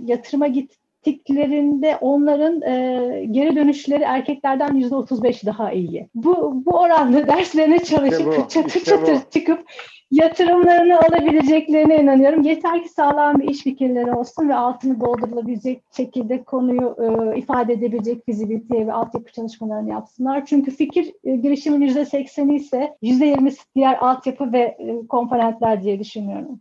[0.06, 0.72] yatırıma git,
[1.04, 6.10] gittiklerinde onların e, geri dönüşleri erkeklerden yüzde 35 daha iyi.
[6.16, 9.30] Bu, bu oranda derslerine çalışıp İşte bu, çatır işte çatır bu.
[9.34, 9.66] çıkıp
[10.12, 12.42] yatırımlarını alabileceklerine inanıyorum.
[12.42, 18.26] Yeter ki sağlam bir iş fikirleri olsun ve altını doldurulabilecek şekilde konuyu e, ifade edebilecek
[18.26, 20.46] fizibiliteye ve altyapı çalışmalarını yapsınlar.
[20.46, 26.00] Çünkü fikir e, girişimin yüzde sekseni ise yüzde yirmisi diğer altyapı ve e, komponentler diye
[26.00, 26.60] düşünüyorum.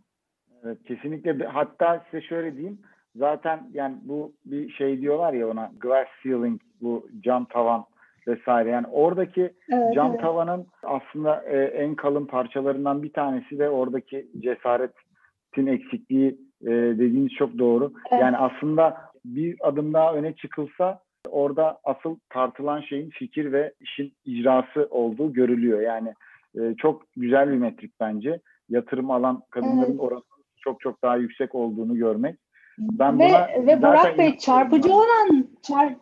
[0.65, 1.45] Evet, kesinlikle.
[1.45, 2.79] Hatta size şöyle diyeyim.
[3.15, 7.85] Zaten yani bu bir şey diyorlar ya ona glass ceiling, bu cam tavan
[8.27, 8.69] vesaire.
[8.69, 10.21] Yani oradaki Evet, cam evet.
[10.21, 17.57] tavanın aslında e, en kalın parçalarından bir tanesi de oradaki cesaretin eksikliği e, dediğiniz çok
[17.57, 17.93] doğru.
[18.11, 18.21] Evet.
[18.21, 20.99] Yani aslında bir adım daha öne çıkılsa
[21.29, 25.81] orada asıl tartılan şeyin fikir ve işin icrası olduğu görülüyor.
[25.81, 26.13] Yani
[26.59, 28.39] e, çok güzel bir metrik bence.
[28.69, 29.99] Yatırım alan kadınların Evet.
[29.99, 30.21] oranı
[30.65, 32.35] çok çok daha yüksek olduğunu görmek.
[32.79, 35.93] Ben ve buna ve Burak Bey çarpıcı olan çar,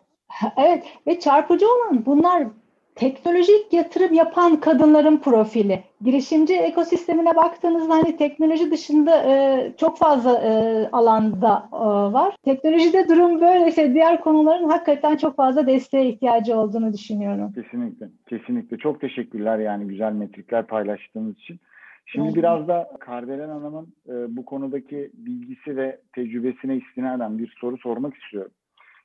[0.56, 2.44] evet ve çarpıcı olan bunlar
[2.94, 5.84] teknolojik yatırım yapan kadınların profili.
[6.04, 10.52] Girişimci ekosistemine baktığınızda hani teknoloji dışında e, çok fazla e,
[10.92, 11.76] alanda e,
[12.12, 12.36] var.
[12.44, 17.52] Teknolojide durum böyleyse diğer konuların hakikaten çok fazla desteğe ihtiyacı olduğunu düşünüyorum.
[17.54, 18.78] Kesinlikle, kesinlikle.
[18.78, 21.60] Çok teşekkürler yani güzel metrikler paylaştığınız için.
[22.06, 22.36] Şimdi Evet.
[22.36, 28.52] biraz da Kardelen Hanım'ın e, bu konudaki bilgisi ve tecrübesine istinaden bir soru sormak istiyorum.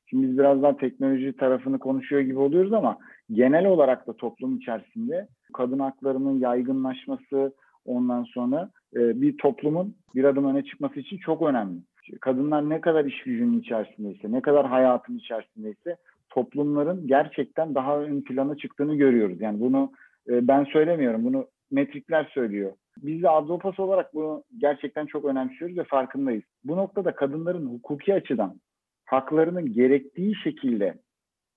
[0.10, 2.98] Şimdi biz biraz daha teknoloji tarafını konuşuyor gibi oluyoruz ama
[3.32, 7.54] genel olarak da toplum içerisinde kadın haklarının yaygınlaşması
[7.86, 11.80] ondan sonra e, bir toplumun bir adım öne çıkması için çok önemli.
[12.22, 15.96] Kadınlar ne kadar iş gücünün içerisindeyse, ne kadar hayatın içerisindeyse
[16.30, 19.42] toplumların gerçekten daha ön plana çıktığını görüyoruz.
[19.42, 19.92] Yani bunu
[20.30, 22.72] e, ben söylemiyorum, bunu metrikler söylüyor.
[23.04, 26.44] Biz de Advopas olarak bunu gerçekten çok önemsiyoruz ve farkındayız.
[26.64, 28.60] Bu noktada kadınların hukuki açıdan
[29.06, 31.00] haklarının gerektiği şekilde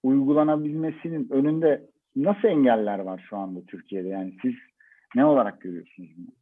[0.02, 4.08] uygulanabilmesinin önünde nasıl engeller var şu anda Türkiye'de?
[4.08, 4.54] Yani siz
[5.16, 6.32] ne olarak görüyorsunuz bunu?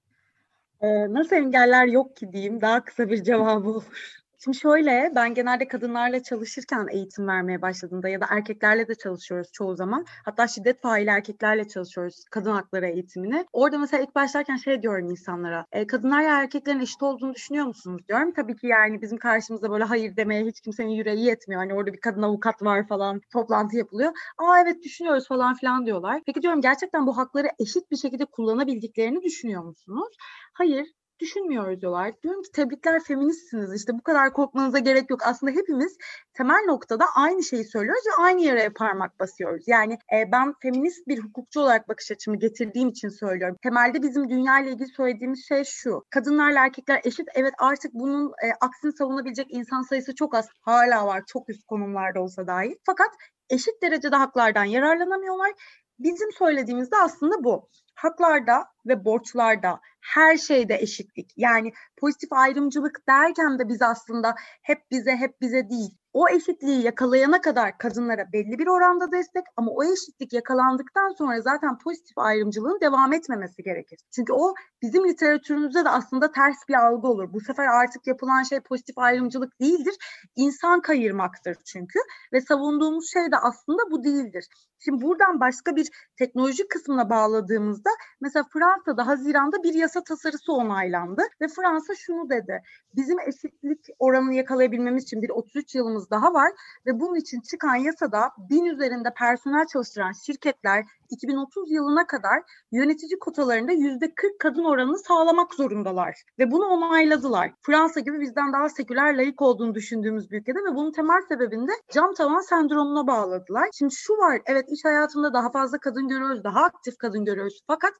[0.80, 4.20] Ee, nasıl engeller yok ki diyeyim daha kısa bir cevabı olur.
[4.44, 9.76] Şimdi şöyle ben genelde kadınlarla çalışırken eğitim vermeye başladığımda ya da erkeklerle de çalışıyoruz çoğu
[9.76, 10.05] zaman.
[10.24, 13.44] Hatta şiddet faili erkeklerle çalışıyoruz kadın hakları eğitimini.
[13.53, 15.66] Orada mesela ilk başlarken şey diyorum insanlara.
[15.72, 18.33] E, kadınlar ya erkeklerin eşit olduğunu düşünüyor musunuz diyorum.
[18.33, 21.61] Tabii ki yani bizim karşımızda böyle hayır demeye hiç kimsenin yüreği yetmiyor.
[21.61, 24.12] Hani orada bir kadın avukat var falan toplantı yapılıyor.
[24.38, 26.22] Aa evet düşünüyoruz falan filan diyorlar.
[26.26, 30.16] Peki diyorum gerçekten bu hakları eşit bir şekilde kullanabildiklerini düşünüyor musunuz?
[30.55, 30.87] Hayır
[31.20, 32.22] düşünmüyoruz diyorlar.
[32.22, 35.20] Diyorum ki tebrikler feministsiniz işte bu kadar korkmanıza gerek yok.
[35.24, 35.98] Aslında hepimiz
[36.35, 39.64] temel noktada aynı şeyi söylüyoruz ve aynı yere parmak basıyoruz.
[39.66, 43.56] Yani e, ben feminist bir hukukçu olarak bakış açımı getirdiğim için söylüyorum.
[43.62, 46.04] Temelde bizim dünya ile ilgili söylediğimiz şey şu.
[46.11, 47.28] Kadınlarla erkekler eşit.
[47.35, 50.48] Evet artık bunun e, aksini savunabilecek insan sayısı çok az.
[50.61, 52.78] Hala var çok üst konumlarda olsa dahi.
[52.87, 53.11] Fakat
[53.50, 55.52] eşit derecede haklardan yararlanamıyorlar.
[55.98, 57.68] Bizim söylediğimiz de aslında bu.
[57.94, 61.32] Haklarda ve borçlarda her şeyde eşitlik.
[61.36, 66.00] Yani pozitif ayrımcılık derken de biz aslında hep bize hep bize değil.
[66.12, 71.78] O eşitliği yakalayana kadar kadınlara belli bir oranda destek ama o eşitlik yakalandıktan sonra zaten
[71.78, 73.98] pozitif ayrımcılığın devam etmemesi gerekir.
[74.14, 77.32] Çünkü o bizim literatürümüzde de aslında ters bir algı olur.
[77.32, 79.94] Bu sefer artık yapılan şey pozitif ayrımcılık değildir.
[80.36, 81.98] İnsan kayırmaktır çünkü
[82.32, 84.46] ve savunduğumuz şey de aslında bu değildir.
[84.84, 87.90] Şimdi buradan başka bir teknolojik kısmına bağladığımızda
[88.20, 92.62] mesela Fransa'da Haziran'da bir yasa tasarısı onaylandı ve Fransa şunu dedi.
[92.96, 96.52] Bizim eşitlik oranını yakalayabilmemiz için bir 33 yılımız daha var
[96.87, 103.72] ve bunun için çıkan yasada bin üzerinde personel çalıştıran şirketler 2030 yılına kadar yönetici kotalarında
[103.72, 107.52] yüzde 40 kadın oranını sağlamak zorundalar ve bunu onayladılar.
[107.62, 111.72] Fransa gibi bizden daha seküler layık olduğunu düşündüğümüz bir ülkede ve bunun temel sebebini de
[111.92, 113.68] cam tavan sendromuna bağladılar.
[113.72, 117.92] Şimdi şu var evet iş hayatında daha fazla kadın görüyoruz, daha aktif kadın görüyoruz fakat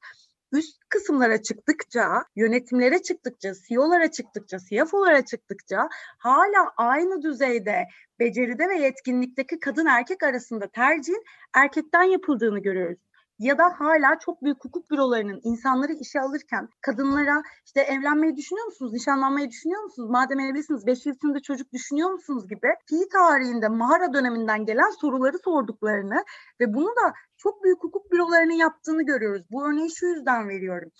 [0.51, 7.87] üst kısımlara çıktıkça, yönetimlere çıktıkça, CEO'lara çıktıkça, CFO'lara çıktıkça hala aynı düzeyde
[8.19, 12.99] beceride ve yetkinlikteki kadın erkek arasında tercihin erkekten yapıldığını görüyoruz
[13.41, 18.93] ya da hala çok büyük hukuk bürolarının insanları işe alırken kadınlara işte evlenmeyi düşünüyor musunuz,
[18.93, 24.13] nişanlanmayı düşünüyor musunuz, madem evlisiniz 5 yıl içinde çocuk düşünüyor musunuz gibi fi tarihinde Mahara
[24.13, 26.23] döneminden gelen soruları sorduklarını
[26.59, 29.41] ve bunu da çok büyük hukuk bürolarının yaptığını görüyoruz.
[29.51, 30.91] Bu örneği şu yüzden veriyorum.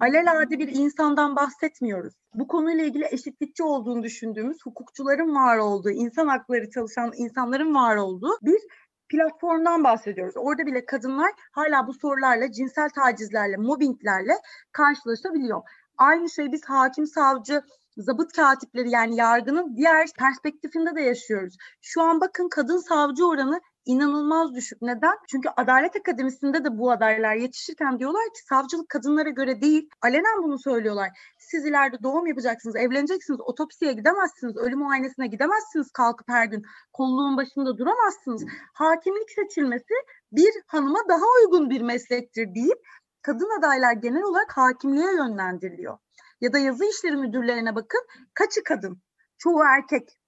[0.00, 2.14] Alelade bir insandan bahsetmiyoruz.
[2.34, 8.38] Bu konuyla ilgili eşitlikçi olduğunu düşündüğümüz hukukçuların var olduğu, insan hakları çalışan insanların var olduğu
[8.42, 8.60] bir
[9.08, 10.36] platformdan bahsediyoruz.
[10.36, 14.32] Orada bile kadınlar hala bu sorularla, cinsel tacizlerle, mobbinglerle
[14.72, 15.62] karşılaşabiliyor.
[15.98, 17.62] Aynı şey biz hakim, savcı,
[17.96, 21.56] zabıt katipleri yani yargının diğer perspektifinde de yaşıyoruz.
[21.80, 24.82] Şu an bakın kadın savcı oranı inanılmaz düşük.
[24.82, 25.14] Neden?
[25.28, 29.88] Çünkü Adalet Akademisi'nde de bu adaylar yetişirken diyorlar ki savcılık kadınlara göre değil.
[30.02, 31.10] Alenen bunu söylüyorlar.
[31.38, 36.62] Siz ileride doğum yapacaksınız, evleneceksiniz, otopsiye gidemezsiniz, ölüm muayenesine gidemezsiniz kalkıp her gün.
[36.92, 38.44] Kolluğun başında duramazsınız.
[38.74, 39.94] Hakimlik seçilmesi
[40.32, 42.78] bir hanıma daha uygun bir meslektir deyip
[43.22, 45.98] kadın adaylar genel olarak hakimliğe yönlendiriliyor.
[46.40, 48.00] Ya da yazı işleri müdürlerine bakın
[48.34, 49.02] kaçı kadın?
[49.38, 50.18] Çoğu erkek.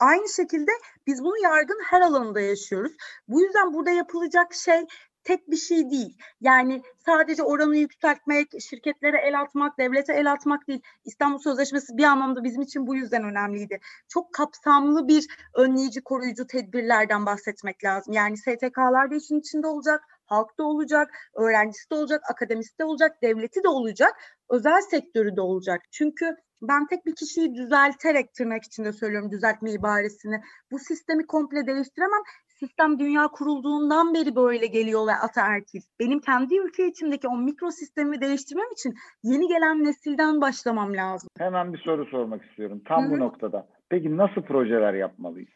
[0.00, 0.70] Aynı şekilde
[1.06, 2.92] biz bunu yargın her alanında yaşıyoruz.
[3.28, 4.86] Bu yüzden burada yapılacak şey
[5.24, 6.18] tek bir şey değil.
[6.40, 10.80] Yani sadece oranı yükseltmek, şirketlere el atmak, devlete el atmak değil.
[11.04, 13.80] İstanbul Sözleşmesi bir anlamda bizim için bu yüzden önemliydi.
[14.08, 18.12] Çok kapsamlı bir önleyici, koruyucu tedbirlerden bahsetmek lazım.
[18.12, 23.22] Yani STK'lar da işin içinde olacak, halk da olacak, öğrencisi de olacak, akademisi de olacak,
[23.22, 24.12] devleti de olacak,
[24.50, 25.80] özel sektörü de olacak.
[25.90, 30.40] Çünkü ben tek bir kişiyi düzelterek tırnak içinde söylüyorum düzeltme ibaresini.
[30.70, 32.22] Bu sistemi komple değiştiremem.
[32.46, 35.80] Sistem dünya kurulduğundan beri böyle geliyor ve ataerkil.
[36.00, 41.28] Benim kendi ülke içimdeki o mikro sistemi değiştirmem için yeni gelen nesilden başlamam lazım.
[41.38, 43.10] Hemen bir soru sormak istiyorum tam Hı-hı.
[43.10, 43.66] bu noktada.
[43.88, 45.50] Peki nasıl projeler yapmalıyız?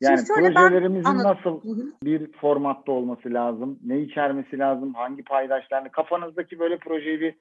[0.00, 1.30] Yani ben projelerimizin anladım.
[1.30, 1.60] nasıl
[2.02, 3.78] bir formatta olması lazım?
[3.84, 4.94] Ne içermesi lazım?
[4.94, 5.90] Hangi paydaşlarını?
[5.90, 7.34] Kafanızdaki böyle projeyi bir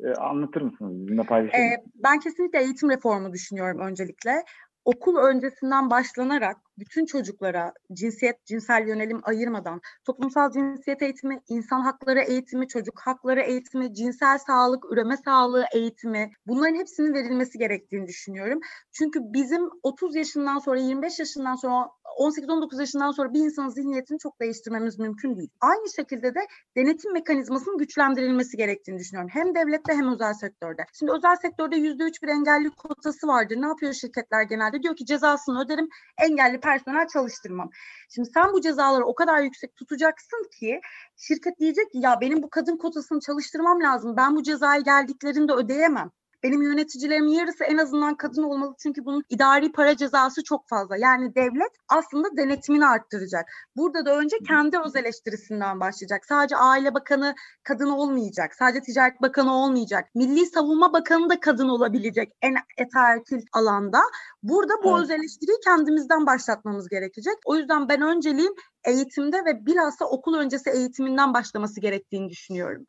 [0.00, 1.06] e, anlatır mısınız?
[1.06, 1.72] Bizimle paylaşır mısınız?
[1.72, 4.44] Ee, ben kesinlikle eğitim reformu düşünüyorum öncelikle.
[4.84, 12.68] Okul öncesinden başlanarak bütün çocuklara cinsiyet, cinsel yönelim ayırmadan toplumsal cinsiyet eğitimi, insan hakları eğitimi,
[12.68, 18.60] çocuk hakları eğitimi, cinsel sağlık, üreme sağlığı eğitimi bunların hepsinin verilmesi gerektiğini düşünüyorum.
[18.92, 24.40] Çünkü bizim 30 yaşından sonra, 25 yaşından sonra 18-19 yaşından sonra bir insanın zihniyetini çok
[24.40, 25.50] değiştirmemiz mümkün değil.
[25.60, 26.40] Aynı şekilde de
[26.76, 29.30] denetim mekanizmasının güçlendirilmesi gerektiğini düşünüyorum.
[29.32, 30.86] Hem devlette hem özel sektörde.
[30.92, 33.56] Şimdi özel sektörde %3 bir engelli kotası vardır.
[33.60, 34.82] Ne yapıyor şirketler genelde?
[34.82, 37.70] Diyor ki cezasını öderim, engelli personel çalıştırmam.
[38.14, 40.80] Şimdi sen bu cezaları o kadar yüksek tutacaksın ki
[41.16, 44.16] şirket diyecek ki ya benim bu kadın kotasını çalıştırmam lazım.
[44.16, 46.10] Ben bu cezayı geldiklerinde ödeyemem.
[46.42, 50.96] Benim yöneticilerimin yarısı en azından kadın olmalı çünkü bunun idari para cezası çok fazla.
[50.96, 53.44] Yani devlet aslında denetimini arttıracak.
[53.76, 56.26] Burada da önce kendi öz eleştirisinden başlayacak.
[56.26, 58.54] Sadece Aile Bakanı kadın olmayacak.
[58.54, 60.08] Sadece Ticaret Bakanı olmayacak.
[60.14, 62.54] Milli Savunma Bakanı da kadın olabilecek en
[62.86, 64.00] ataerkil alanda.
[64.42, 65.02] Burada bu Evet.
[65.02, 67.34] öz eleştiriyi kendimizden başlatmamız gerekecek.
[67.44, 68.52] O yüzden ben önceliğim
[68.84, 72.86] eğitimde ve bilhassa okul öncesi eğitiminden başlaması gerektiğini düşünüyorum.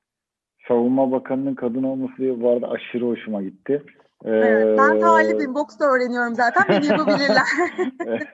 [0.68, 3.84] Savunma Bakanı'nın kadın olması diye bu arada aşırı hoşuma gitti.
[4.26, 5.55] Evet, ben Ee, talibim.
[5.55, 6.64] Boks da öğreniyorum zaten.
[6.70, 7.47] Beni yapabilirler.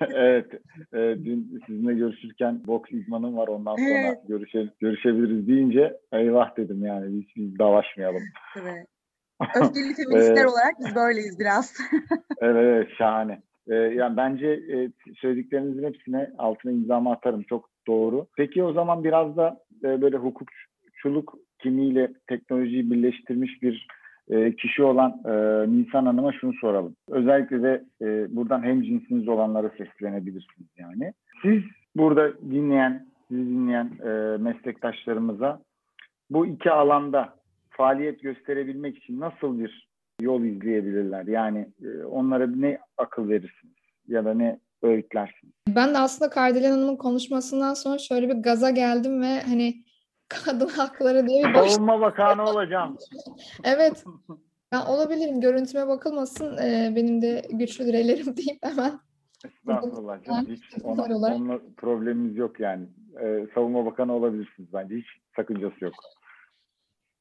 [0.16, 0.46] evet.
[0.94, 3.48] e, dün sizinle görüşürken boks izmanım var.
[3.48, 4.18] Ondan sonra Evet.
[4.28, 7.06] görüşe, görüşebiliriz deyince eyvah dedim yani.
[7.14, 8.22] Biz, biz dalaşmayalım.
[8.62, 8.88] evet.
[9.56, 11.78] Öfkeli feministler olarak biz böyleyiz biraz.
[12.42, 13.42] Evet, evet şahane.
[13.68, 17.44] Ee, yani bence e, söylediklerinizin hepsine altına imzamı atarım.
[17.44, 18.28] Çok doğru.
[18.38, 23.88] Peki o zaman biraz da e, böyle hukukçuluk kimiyle teknolojiyi birleştirmiş bir
[24.30, 25.32] e, kişi olan e,
[25.72, 26.96] Nisan Hanım'a şunu soralım.
[27.10, 31.14] Özellikle de e, buradan hem cinsiniz olanlara seslenebilirsiniz yani.
[31.42, 31.64] Siz
[31.96, 35.60] burada dinleyen, sizi dinleyen e, meslektaşlarımıza
[36.30, 37.34] bu iki alanda
[37.70, 39.90] faaliyet gösterebilmek için nasıl bir
[40.22, 41.26] yol izleyebilirler?
[41.26, 43.76] Yani e, onlara ne akıl verirsiniz
[44.08, 45.54] ya da ne öğütlersiniz?
[45.76, 49.74] Ben de aslında Kardelen Hanım'ın konuşmasından sonra şöyle bir gaza geldim ve hani
[50.30, 51.72] kadın hakları diye bir baş...
[51.72, 52.98] Savunma Bakanı olacağım.
[53.64, 54.04] Evet.
[54.72, 55.42] Ben olabilirim.
[55.42, 56.58] Görüntüme bakılmasın.
[56.58, 59.00] Ee, benim de güçlüdür ellerim deyip hemen.
[59.46, 60.48] Estağfurullah canım.
[60.50, 62.88] Hiç ona, onunla problemimiz yok yani.
[63.22, 64.96] E, Savunma Bakanı olabilirsiniz bence.
[64.96, 65.06] Hiç
[65.36, 65.94] sakıncası yok.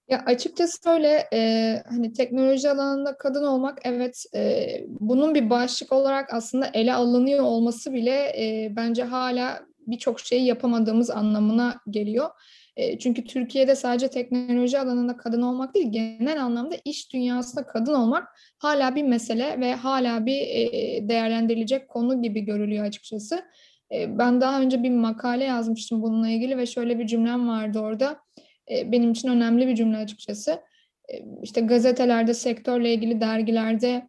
[0.09, 6.34] Ya açıkçası öyle e, hani teknoloji alanında kadın olmak evet e, bunun bir başlık olarak
[6.34, 12.30] aslında ele alınıyor olması bile e, bence hala birçok şeyi yapamadığımız anlamına geliyor.
[12.78, 18.28] E, çünkü Türkiye'de sadece teknoloji alanında kadın olmak değil genel anlamda iş dünyasında kadın olmak
[18.58, 23.42] hala bir mesele ve hala bir e, değerlendirilecek konu gibi görülüyor açıkçası.
[23.92, 28.18] E, ben daha önce bir makale yazmıştım bununla ilgili ve şöyle bir cümlem vardı orada
[28.70, 30.50] benim için önemli bir cümle açıkçası.
[31.12, 34.08] E, İşte gazetelerde, sektörle ilgili dergilerde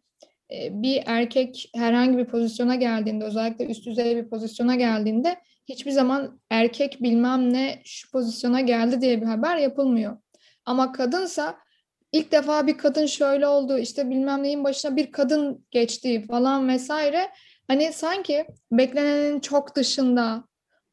[0.70, 5.36] bir erkek herhangi bir pozisyona geldiğinde, özellikle üst düzey bir pozisyona geldiğinde
[5.70, 10.16] hiçbir zaman erkek bilmem ne şu pozisyona geldi diye bir haber yapılmıyor.
[10.64, 11.56] Ama kadınsa
[12.12, 17.30] ilk defa bir kadın şöyle oldu, işte bilmem neyin başına bir kadın geçti falan vesaire.
[17.68, 20.44] Hani sanki beklenenin çok dışında,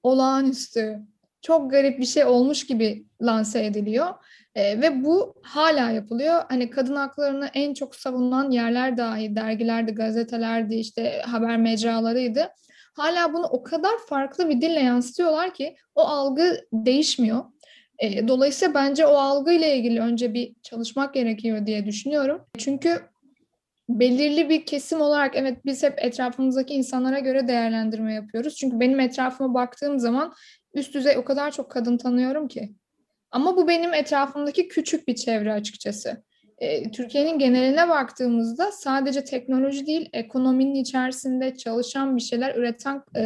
[0.03, 0.99] olağanüstü,
[1.41, 4.07] çok garip bir şey olmuş gibi lanse ediliyor.
[4.55, 6.43] E, ve bu hala yapılıyor.
[6.49, 12.49] Hani kadın haklarını en çok savunan yerler dahi dergilerdi, gazetelerdi, işte haber mecralarıydı.
[12.97, 17.43] Hala bunu o kadar farklı bir dille yansıtıyorlar ki o algı değişmiyor.
[17.99, 22.41] E, dolayısıyla bence o algıyla ilgili önce bir çalışmak gerekiyor diye düşünüyorum.
[22.57, 23.01] Çünkü
[23.89, 28.55] belirli bir kesim olarak evet biz hep etrafımızdaki insanlara göre değerlendirme yapıyoruz.
[28.55, 30.33] Çünkü benim etrafıma baktığım zaman
[30.73, 32.75] üst düzey o kadar çok kadın tanıyorum ki.
[33.31, 36.23] Ama bu benim etrafımdaki küçük bir çevre açıkçası.
[36.57, 43.23] E, Türkiye'nin geneline baktığımızda sadece teknoloji değil, ekonominin içerisinde çalışan bir şeyler üreten e,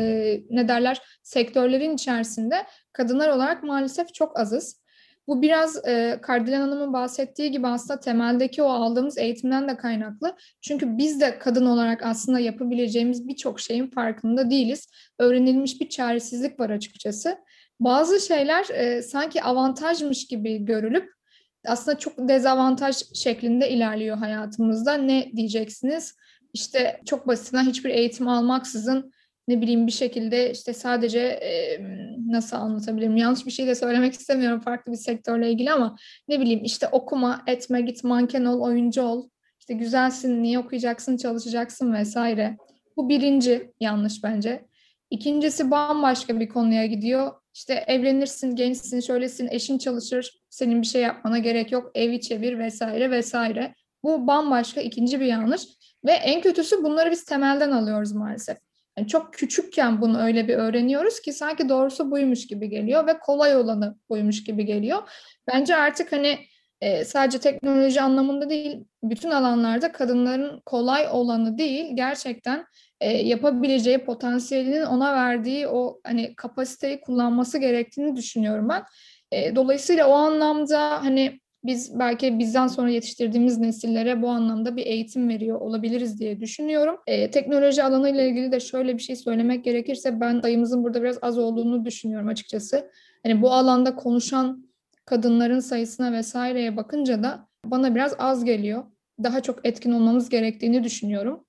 [0.49, 2.55] ne derler sektörlerin içerisinde
[2.93, 4.81] kadınlar olarak maalesef çok azız.
[5.27, 10.35] Bu biraz e, Kardelen Hanım'ın bahsettiği gibi aslında temeldeki o aldığımız eğitimden de kaynaklı.
[10.61, 14.87] Çünkü biz de kadın olarak aslında yapabileceğimiz birçok şeyin farkında değiliz.
[15.19, 17.37] Öğrenilmiş bir çaresizlik var açıkçası.
[17.79, 21.20] Bazı şeyler e, sanki avantajmış gibi görülüp
[21.67, 24.93] aslında çok dezavantaj şeklinde ilerliyor hayatımızda.
[24.93, 26.15] Ne diyeceksiniz?
[26.53, 29.11] İşte çok basitinden hiçbir eğitim almaksızın
[29.47, 31.79] ne bileyim bir şekilde işte sadece e,
[32.27, 33.17] nasıl anlatabilirim?
[33.17, 35.95] Yanlış bir şey de söylemek istemiyorum farklı bir sektörle ilgili ama
[36.27, 39.29] ne bileyim işte okuma etme git manken ol oyuncu ol.
[39.59, 42.57] İşte güzelsin niye okuyacaksın çalışacaksın vesaire.
[42.97, 44.65] Bu birinci yanlış bence.
[45.09, 51.37] İkincisi bambaşka bir konuya gidiyor işte evlenirsin gençsin şöylesin eşin çalışır senin bir şey yapmana
[51.37, 55.61] gerek yok evi çevir vesaire vesaire bu bambaşka ikinci bir yanlış
[56.05, 58.57] ve en kötüsü bunları biz temelden alıyoruz maalesef.
[58.97, 63.55] Yani çok küçükken bunu öyle bir öğreniyoruz ki sanki doğrusu buymuş gibi geliyor ve kolay
[63.55, 65.09] olanı buymuş gibi geliyor.
[65.47, 66.39] Bence artık hani
[66.81, 72.65] e, sadece teknoloji anlamında değil, bütün alanlarda kadınların kolay olanı değil, gerçekten
[73.01, 78.83] e, yapabileceği potansiyelinin ona verdiği o hani kapasiteyi kullanması gerektiğini düşünüyorum ben.
[79.31, 85.29] E, dolayısıyla o anlamda hani biz belki bizden sonra yetiştirdiğimiz nesillere bu anlamda bir eğitim
[85.29, 86.97] veriyor olabiliriz diye düşünüyorum.
[87.07, 91.37] E, teknoloji alanıyla ilgili de şöyle bir şey söylemek gerekirse ben sayımızın burada biraz az
[91.37, 92.91] olduğunu düşünüyorum açıkçası.
[93.23, 94.70] Hani bu alanda konuşan
[95.11, 98.83] kadınların sayısına vesaireye bakınca da bana biraz az geliyor.
[99.23, 101.45] Daha çok etkin olmamız gerektiğini düşünüyorum.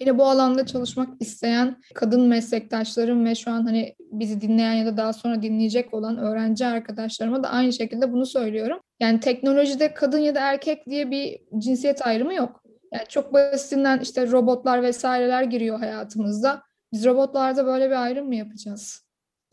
[0.00, 4.96] Yine bu alanda çalışmak isteyen kadın meslektaşlarım ve şu an hani bizi dinleyen ya da
[4.96, 8.80] daha sonra dinleyecek olan öğrenci arkadaşlarıma da aynı şekilde bunu söylüyorum.
[9.00, 12.62] Yani teknolojide kadın ya da erkek diye bir cinsiyet ayrımı yok.
[12.92, 16.62] Yani çok basitinden işte robotlar vesaireler giriyor hayatımızda.
[16.92, 19.05] Biz robotlarda böyle bir ayrım mı yapacağız?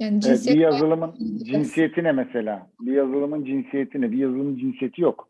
[0.03, 2.67] Yani cinsiyet bir yazılımın cinsiyeti ne mesela?
[2.81, 4.11] Bir yazılımın cinsiyeti ne?
[4.11, 5.27] Bir yazılımın cinsiyeti yok.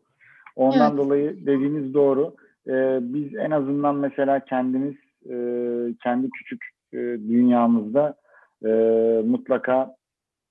[0.56, 0.98] Ondan evet.
[0.98, 2.34] dolayı dediğiniz doğru.
[2.68, 4.94] Ee, biz en azından mesela kendimiz
[5.30, 5.36] e,
[6.02, 8.14] kendi küçük e, dünyamızda
[8.64, 8.68] e,
[9.26, 9.96] mutlaka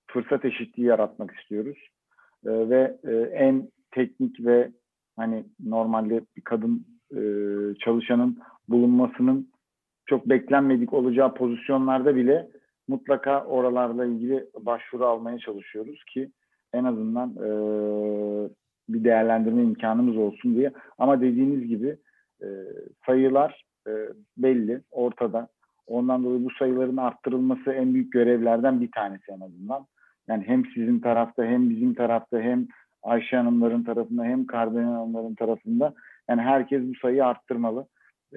[0.07, 1.77] fırsat eşitliği yaratmak istiyoruz.
[2.45, 4.71] E, ve e, en teknik ve
[5.15, 7.19] hani normalde bir kadın e,
[7.79, 8.37] çalışanın
[8.69, 9.53] bulunmasının
[10.05, 12.47] çok beklenmedik olacağı pozisyonlarda bile
[12.87, 16.31] mutlaka oralarla ilgili başvuru almaya çalışıyoruz ki
[16.73, 17.49] en azından e,
[18.89, 20.71] bir değerlendirme imkanımız olsun diye.
[20.97, 21.97] Ama dediğiniz gibi
[22.41, 22.47] e,
[23.05, 23.91] sayılar e,
[24.37, 25.47] belli, ortada.
[25.87, 29.85] Ondan dolayı bu sayıların arttırılması en büyük görevlerden bir tanesi en azından.
[30.27, 32.67] Yani hem sizin tarafta hem bizim tarafta hem
[33.03, 35.93] Ayşe Hanımların tarafında hem Kardelen Hanımların tarafında
[36.29, 37.85] yani herkes bu sayıyı arttırmalı.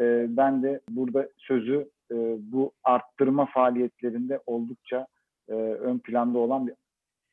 [0.00, 5.06] E, ben de burada sözü e, bu arttırma faaliyetlerinde oldukça
[5.48, 6.74] e, ön planda olan bir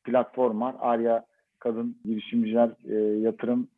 [0.04, 0.74] platform var.
[0.80, 1.24] Arya
[1.58, 3.68] Kadın Girişimciler e, Yatırım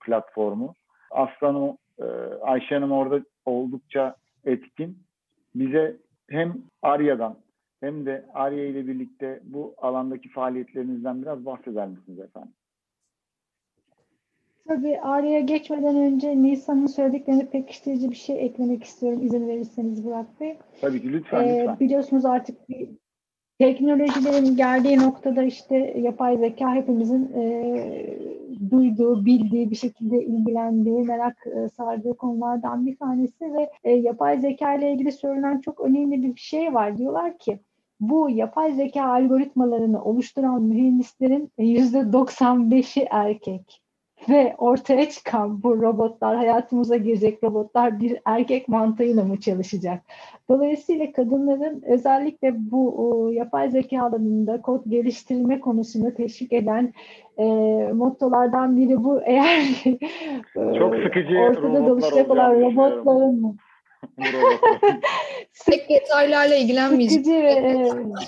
[0.00, 0.74] Platformu.
[1.10, 2.04] Aslan e,
[2.42, 4.98] Ayşe Hanım orada oldukça etkin.
[5.54, 5.96] Bize
[6.30, 7.36] hem Arya'dan
[7.80, 12.52] hem de Arya ile birlikte bu alandaki faaliyetlerinizden biraz bahseder misiniz efendim?
[14.68, 20.56] Tabii Arya'ya geçmeden önce Nisan'ın söylediklerini pekiştirici bir şey eklemek istiyorum izin verirseniz Burak Bey.
[20.80, 21.80] Tabii ki lütfen, ee, lütfen.
[21.80, 22.88] Biliyorsunuz artık bir
[23.58, 28.18] teknolojilerin geldiği noktada işte yapay zeka hepimizin e,
[28.70, 34.74] duyduğu, bildiği, bir şekilde ilgilendiği, merak e, sardığı konulardan bir tanesi ve e, yapay zeka
[34.74, 36.98] ile ilgili söylenen çok önemli bir şey var.
[36.98, 37.58] Diyorlar ki
[38.00, 43.82] bu yapay zeka algoritmalarını oluşturan mühendislerin %95'i erkek
[44.28, 50.02] ve ortaya çıkan bu robotlar, hayatımıza girecek robotlar bir erkek mantığıyla mı çalışacak?
[50.48, 56.92] Dolayısıyla kadınların özellikle bu o, yapay zeka alanında kod geliştirme konusunu teşvik eden
[57.38, 57.44] e,
[57.92, 59.20] mottolardan biri bu.
[59.24, 59.62] Eğer
[60.78, 63.56] çok sıkıcı ortada doluşacak olan robotların mı?
[65.66, 67.18] Tek detaylarla ilgilenmeyecek.
[67.18, 67.42] Sıkıcı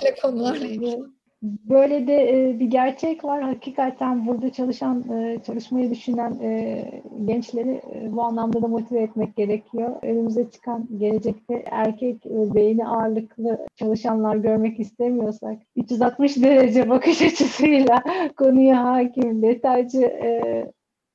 [0.05, 1.14] ve konularla ilgili.
[1.43, 3.41] Böyle de e, bir gerçek var.
[3.41, 9.95] Hakikaten burada çalışan, e, çalışmayı düşünen e, gençleri e, bu anlamda da motive etmek gerekiyor.
[10.01, 18.03] Önümüze çıkan gelecekte erkek e, beyni ağırlıklı çalışanlar görmek istemiyorsak 360 derece bakış açısıyla
[18.37, 20.65] konuya hakim, detaycı e,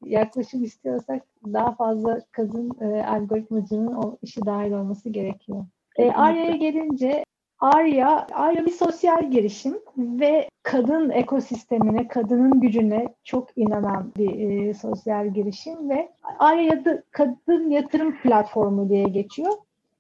[0.05, 5.67] yaklaşım istiyorsak daha fazla kadın e, algoritmacının o işi dahil olması gerekiyor.
[5.97, 7.25] E, Arya'ya gelince
[7.61, 15.29] Arya, Arya bir sosyal girişim ve kadın ekosistemine, kadının gücüne çok inanan bir e, sosyal
[15.29, 19.53] girişim ve Arya da kadın yatırım platformu diye geçiyor.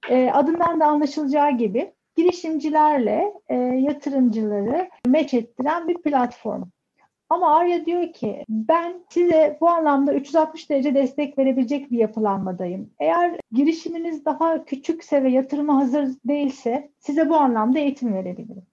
[0.09, 6.63] E, adından da anlaşılacağı gibi girişimcilerle e, yatırımcıları meç ettiren bir platform.
[7.31, 12.91] Ama Arya diyor ki ben size bu anlamda 360 derece destek verebilecek bir yapılanmadayım.
[13.01, 18.67] Eğer girişiminiz daha küçükse ve yatırıma hazır değilse size bu anlamda eğitim verebilirim.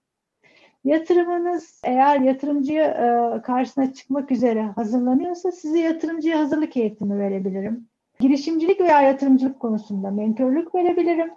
[0.84, 7.88] Yatırımınız eğer yatırımcıya e, karşısına çıkmak üzere hazırlanıyorsa size yatırımcıya hazırlık eğitimi verebilirim.
[8.20, 11.30] Girişimcilik veya yatırımcılık konusunda mentörlük verebilirim.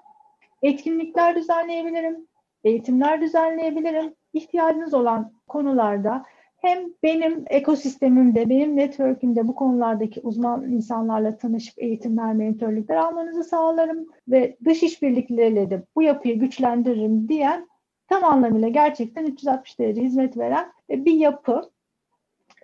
[0.61, 2.27] Etkinlikler düzenleyebilirim.
[2.63, 4.13] Eğitimler düzenleyebilirim.
[4.33, 6.25] İhtiyacınız olan konularda
[6.61, 14.57] hem benim ekosistemimde, benim network'ümde bu konulardaki uzman insanlarla tanışıp eğitimler, mentörlükler almanızı sağlarım ve
[14.65, 17.67] dış işbirlikleriyle de bu yapıyı güçlendiririm diyen
[18.07, 21.69] tam anlamıyla gerçekten 360 derece hizmet veren bir yapı.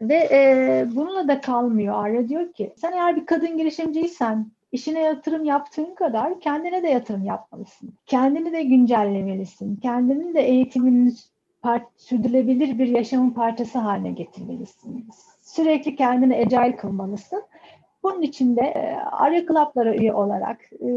[0.02, 1.96] Ve e, bununla da kalmıyor.
[2.04, 7.26] Arya diyor ki sen eğer bir kadın girişimciysen işine yatırım yaptığın kadar kendine de yatırım
[7.26, 7.94] yapmalısın.
[8.06, 9.76] Kendini de güncellemelisin.
[9.76, 10.42] Kendinin de
[11.62, 15.08] eğitimini sürdürülebilir bir yaşamın parçası haline getirmelisin.
[15.42, 17.44] Sürekli kendini agile kılmalısın.
[18.04, 20.88] Bunun için de e, Arya Club'lara üye olarak e,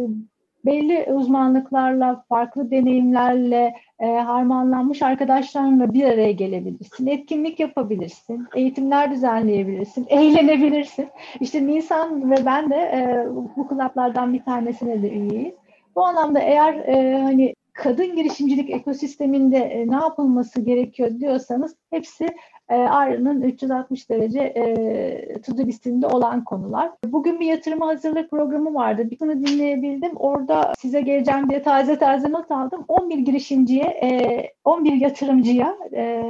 [0.65, 7.07] belli uzmanlıklarla, farklı deneyimlerle e, harmanlanmış arkadaşlarla bir araya gelebilirsin.
[7.07, 11.09] Etkinlik yapabilirsin, eğitimler düzenleyebilirsin, eğlenebilirsin.
[11.41, 15.55] İşte Nisan ve ben de bu klaplardan bir tanesine de üyeyiz.
[15.97, 22.27] Bu anlamda eğer e, hani kadın girişimcilik ekosisteminde e, ne yapılması gerekiyor diyorsanız hepsi
[22.69, 26.91] e, Arya'nın 360 derece e, to listinde olan konular.
[27.05, 29.11] Bugün bir yatırıma hazırlık programı vardı.
[29.11, 30.17] Bir bunu dinleyebildim.
[30.17, 32.85] Orada size geleceğim diye taze taze not aldım.
[32.89, 36.23] 11 girişimciye, e, 11 yatırımcıya e,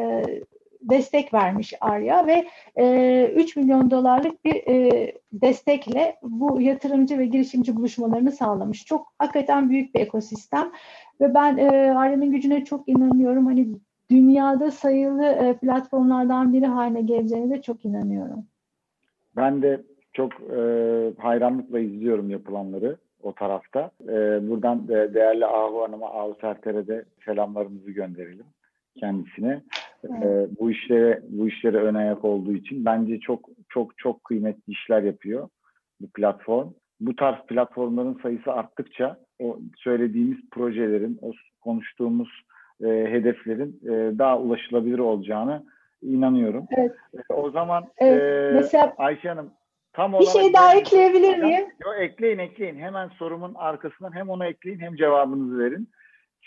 [0.83, 7.77] destek vermiş Arya ve e, 3 milyon dolarlık bir e, destekle bu yatırımcı ve girişimci
[7.77, 8.85] buluşmalarını sağlamış.
[8.85, 10.73] Çok hakikaten büyük bir ekosistem
[11.21, 13.47] ve ben e, Arya'nın gücüne çok inanıyorum.
[13.47, 13.69] Hani
[14.11, 18.45] dünyada sayılı e, platformlardan biri haline geleceğine de çok inanıyorum.
[19.37, 20.61] Ben de çok e,
[21.19, 23.91] hayranlıkla izliyorum yapılanları o tarafta.
[24.03, 28.47] E, buradan de, değerli Ahu Hanım'a, Ahu Serter'e de selamlarımızı gönderelim
[28.97, 29.63] kendisine.
[30.05, 30.25] Evet.
[30.25, 35.03] E, bu işlere bu işlere ön ayak olduğu için bence çok çok çok kıymetli işler
[35.03, 35.49] yapıyor
[36.01, 36.69] bu platform.
[37.01, 42.29] Bu tarz platformların sayısı arttıkça o söylediğimiz projelerin, o konuştuğumuz
[42.85, 45.65] e, hedeflerin e, daha ulaşılabilir olacağını
[46.03, 46.67] inanıyorum.
[46.71, 46.93] Evet.
[47.31, 48.23] E, o zaman evet.
[48.23, 49.51] E, Mesela Ayşe Hanım
[49.93, 50.13] tam.
[50.13, 51.67] Bir şey daha ekleyebilir miyim?
[51.85, 52.77] Yok ekleyin ekleyin.
[52.79, 55.89] Hemen sorumun arkasından hem onu ekleyin hem cevabınızı verin.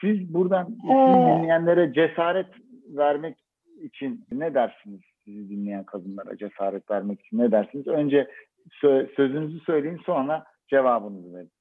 [0.01, 2.47] Siz buradan ee, dinleyenlere cesaret
[2.87, 3.37] vermek
[3.81, 5.01] için ne dersiniz?
[5.25, 7.87] Sizi dinleyen kadınlara cesaret vermek için ne dersiniz?
[7.87, 8.27] Önce
[8.83, 11.51] sö- sözünüzü söyleyin sonra cevabınızı verin.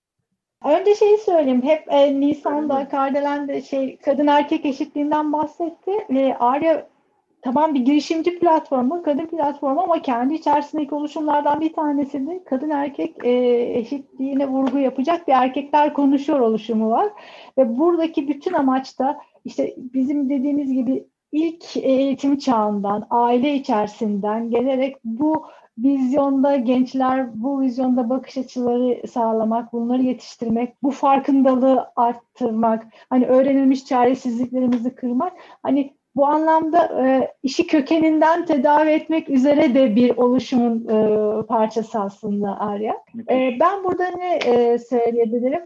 [0.65, 1.63] Önce şeyi söyleyeyim.
[1.63, 5.93] Hep e, Nisan'da, Kardelen'de şey kadın erkek eşitliğinden bahsetti.
[6.11, 6.87] Ve Arya
[7.43, 13.25] tamam bir girişimci platformu, kadın platformu ama kendi içerisindeki oluşumlardan bir tanesi de kadın erkek
[13.25, 13.31] e,
[13.79, 17.09] eşitliğine vurgu yapacak bir erkekler konuşuyor oluşumu var.
[17.59, 24.97] Ve buradaki bütün amaç da işte bizim dediğimiz gibi ilk eğitim çağından, aile içerisinden gelerek
[25.05, 25.47] bu
[25.79, 34.95] vizyonda gençler bu vizyonda bakış açıları sağlamak, bunları yetiştirmek, bu farkındalığı arttırmak, hani öğrenilmiş çaresizliklerimizi
[34.95, 42.01] kırmak, hani bu anlamda e, işi kökeninden tedavi etmek üzere de bir oluşumun e, parçası
[42.01, 42.95] aslında Arya.
[43.31, 45.63] E, ben burada ne e, söyleyebilirim?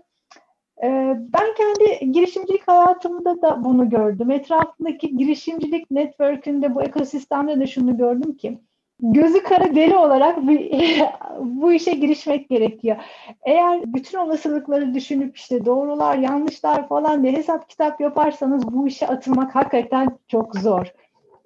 [0.83, 0.89] E,
[1.19, 4.31] ben kendi girişimcilik hayatımda da bunu gördüm.
[4.31, 8.59] Etrafındaki girişimcilik network'ünde bu ekosistemde de şunu gördüm ki
[9.01, 10.39] gözü kara deli olarak
[11.41, 12.97] bu işe girişmek gerekiyor.
[13.43, 19.55] Eğer bütün olasılıkları düşünüp işte doğrular, yanlışlar falan diye hesap kitap yaparsanız bu işe atılmak
[19.55, 20.87] hakikaten çok zor.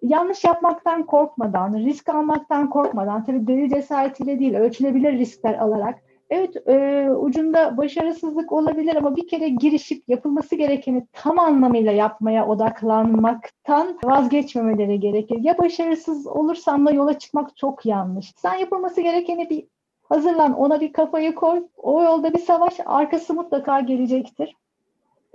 [0.03, 7.09] Yanlış yapmaktan korkmadan, risk almaktan korkmadan, tabii deli cesaretiyle değil, ölçülebilir riskler alarak Evet, e,
[7.11, 15.39] ucunda başarısızlık olabilir ama bir kere girişip yapılması gerekeni tam anlamıyla yapmaya odaklanmaktan vazgeçmemeleri gerekir.
[15.41, 18.33] Ya başarısız olursam da yola çıkmak çok yanlış.
[18.37, 19.64] Sen yapılması gerekeni bir
[20.09, 21.62] hazırlan, ona bir kafayı koy.
[21.76, 24.57] O yolda bir savaş, arkası mutlaka gelecektir.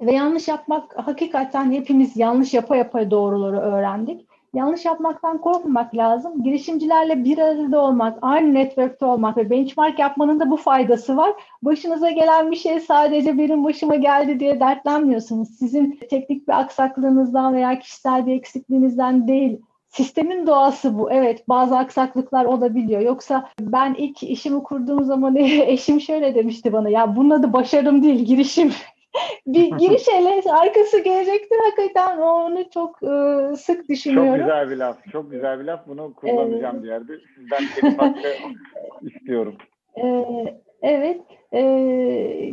[0.01, 4.27] Ve yanlış yapmak, hakikaten hepimiz yanlış yapa yapa doğruları öğrendik.
[4.55, 6.43] Yanlış yapmaktan korkmamak lazım.
[6.43, 11.33] Girişimcilerle bir arada olmak, aynı network'te olmak ve benchmark yapmanın da bu faydası var.
[11.61, 15.49] Başınıza gelen bir şey sadece benim başıma geldi diye dertlenmiyorsunuz.
[15.59, 19.61] Sizin teknik bir aksaklığınızdan veya kişisel bir eksikliğinizden değil.
[19.89, 21.11] Sistemin doğası bu.
[21.11, 23.01] Evet bazı aksaklıklar olabiliyor.
[23.01, 25.35] Yoksa ben ilk işimi kurduğum zaman
[25.65, 28.71] eşim şöyle demişti bana ya bunun adı başarım değil girişim
[29.47, 34.39] bir giriş ele arkası gelecektir hakikaten onu çok e, sık düşünüyorum.
[34.39, 34.97] Çok güzel bir laf.
[35.11, 35.87] Çok güzel bir laf.
[35.87, 37.13] Bunu kullanacağım ee, bir yerde.
[37.35, 38.15] Sizden kelime
[39.01, 39.55] istiyorum.
[39.95, 40.07] E,
[40.81, 41.21] evet.
[41.53, 41.61] E,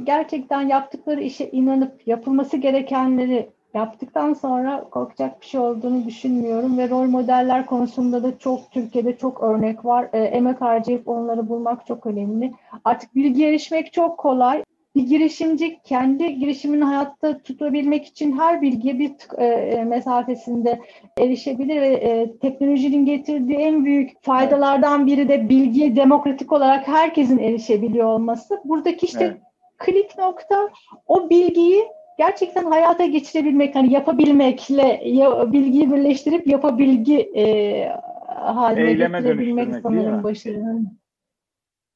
[0.05, 7.05] gerçekten yaptıkları işe inanıp yapılması gerekenleri yaptıktan sonra korkacak bir şey olduğunu düşünmüyorum ve rol
[7.05, 10.09] modeller konusunda da çok Türkiye'de çok örnek var.
[10.13, 12.53] E, emek harcayıp onları bulmak çok önemli.
[12.85, 14.63] Artık bilgi erişmek çok kolay
[14.95, 20.81] bir girişimci kendi girişimini hayatta tutabilmek için her bilgiye bir e, e, mesafesinde
[21.19, 28.07] erişebilir ve e, teknolojinin getirdiği en büyük faydalardan biri de bilgiye demokratik olarak herkesin erişebiliyor
[28.07, 28.61] olması.
[28.65, 29.37] Buradaki işte evet.
[29.79, 30.69] klik nokta
[31.07, 31.83] o bilgiyi
[32.19, 37.45] gerçekten hayata geçirebilmek, hani yapabilmekle ya, bilgiyi birleştirip yapabilgi e,
[38.29, 41.02] haline Eyleme getirebilmek sanırım başarının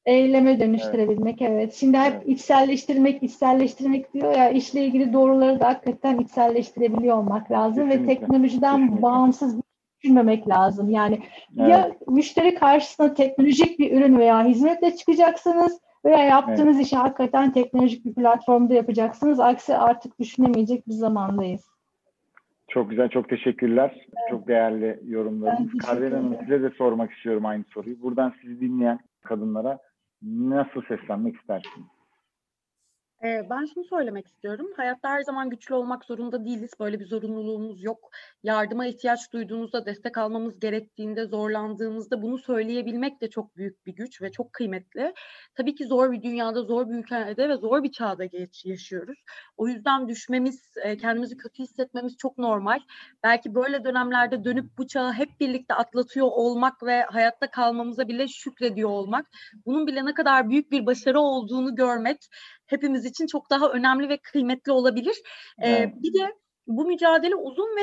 [0.07, 1.51] eyleme dönüştürebilmek evet.
[1.51, 1.73] evet.
[1.73, 2.27] Şimdi hep evet.
[2.27, 8.11] içselleştirmek, içselleştirmek diyor ya işle ilgili doğruları da hakikaten içselleştirebiliyor olmak lazım Kesinlikle.
[8.11, 9.01] ve teknolojiden Kesinlikle.
[9.01, 9.61] bağımsız
[9.99, 10.89] düşünmemek lazım.
[10.89, 11.19] Yani
[11.59, 11.69] evet.
[11.69, 16.85] ya müşteri karşısına teknolojik bir ürün veya hizmetle çıkacaksınız veya yaptığınız evet.
[16.85, 19.39] işi hakikaten teknolojik bir platformda yapacaksınız.
[19.39, 21.67] Aksi artık düşünemeyecek bir zamandayız.
[22.67, 23.91] Çok güzel, çok teşekkürler.
[23.95, 24.29] Evet.
[24.29, 25.77] Çok değerli yorumlarınız.
[25.85, 28.01] Kardelen Hanım size de sormak istiyorum aynı soruyu.
[28.01, 29.79] Buradan sizi dinleyen kadınlara
[30.25, 31.96] Nasıl seslənmək istərsiniz?
[33.23, 34.67] Ben şunu söylemek istiyorum.
[34.77, 36.71] Hayatta her zaman güçlü olmak zorunda değiliz.
[36.79, 38.09] Böyle bir zorunluluğumuz yok.
[38.43, 44.31] Yardıma ihtiyaç duyduğumuzda, destek almamız gerektiğinde, zorlandığımızda bunu söyleyebilmek de çok büyük bir güç ve
[44.31, 45.13] çok kıymetli.
[45.55, 49.23] Tabii ki zor bir dünyada, zor bir ülkede ve zor bir çağda geç yaşıyoruz.
[49.57, 52.79] O yüzden düşmemiz, kendimizi kötü hissetmemiz çok normal.
[53.23, 58.89] Belki böyle dönemlerde dönüp bu çağı hep birlikte atlatıyor olmak ve hayatta kalmamıza bile şükrediyor
[58.89, 59.25] olmak,
[59.65, 62.17] bunun bile ne kadar büyük bir başarı olduğunu görmek
[62.67, 65.15] hepimiz için çok daha önemli ve kıymetli olabilir.
[65.61, 65.79] Evet.
[65.79, 66.33] Ee, bir de
[66.67, 67.81] bu mücadele uzun ve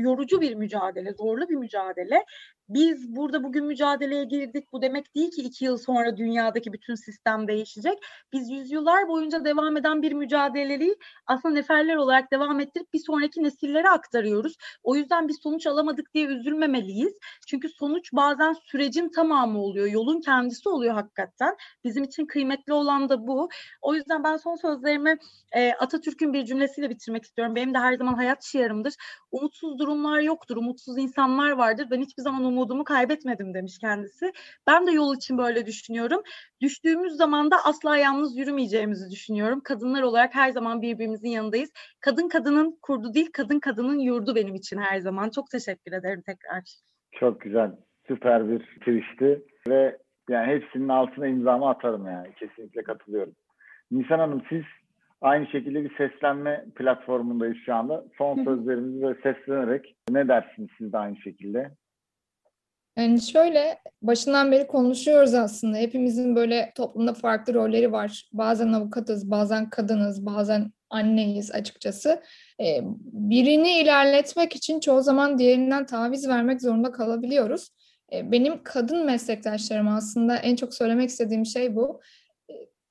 [0.00, 2.24] yorucu bir mücadele, zorlu bir mücadele
[2.68, 4.72] biz burada bugün mücadeleye girdik.
[4.72, 7.98] Bu demek değil ki iki yıl sonra dünyadaki bütün sistem değişecek.
[8.32, 10.96] Biz yüzyıllar boyunca devam eden bir mücadeleyi
[11.26, 14.56] aslında neferler olarak devam ettirip bir sonraki nesillere aktarıyoruz.
[14.82, 17.12] O yüzden bir sonuç alamadık diye üzülmemeliyiz.
[17.46, 19.86] Çünkü sonuç bazen sürecin tamamı oluyor.
[19.86, 21.56] Yolun kendisi oluyor hakikaten.
[21.84, 23.48] Bizim için kıymetli olan da bu.
[23.82, 25.16] O yüzden ben son sözlerimi
[25.52, 27.54] e, Atatürk'ün bir cümlesiyle bitirmek istiyorum.
[27.54, 28.94] Benim de her zaman hayat şiarımdır.
[29.30, 31.86] Umutsuz durumlar yoktur, umutsuz insanlar vardır.
[31.90, 34.32] Ben hiçbir zaman umudumu kaybetmedim demiş kendisi.
[34.66, 36.22] Ben de yol için böyle düşünüyorum.
[36.60, 39.60] Düştüğümüz zaman da asla yalnız yürümeyeceğimizi düşünüyorum.
[39.64, 41.72] Kadınlar olarak her zaman birbirimizin yanındayız.
[42.00, 45.30] Kadın kadının kurdu değil, kadın kadının yurdu benim için her zaman.
[45.30, 46.62] Çok teşekkür ederim tekrar.
[47.12, 47.70] Çok güzel,
[48.08, 49.98] süper bir girişti ve
[50.28, 52.34] yani hepsinin altına imzamı atarım yani.
[52.34, 53.34] Kesinlikle katılıyorum.
[53.90, 54.64] Nisan Hanım siz
[55.24, 58.04] Aynı şekilde bir seslenme platformundayız şu anda.
[58.18, 61.70] Son sözlerimizi böyle seslenerek ne dersiniz siz de aynı şekilde?
[62.98, 65.76] Yani şöyle başından beri konuşuyoruz aslında.
[65.76, 68.28] Hepimizin böyle toplumda farklı rolleri var.
[68.32, 72.22] Bazen avukatız, bazen kadınız, bazen anneyiz açıkçası.
[72.60, 72.80] Ee,
[73.12, 77.70] birini ilerletmek için çoğu zaman diğerinden taviz vermek zorunda kalabiliyoruz.
[78.12, 82.00] Ee, benim kadın meslektaşlarım aslında en çok söylemek istediğim şey bu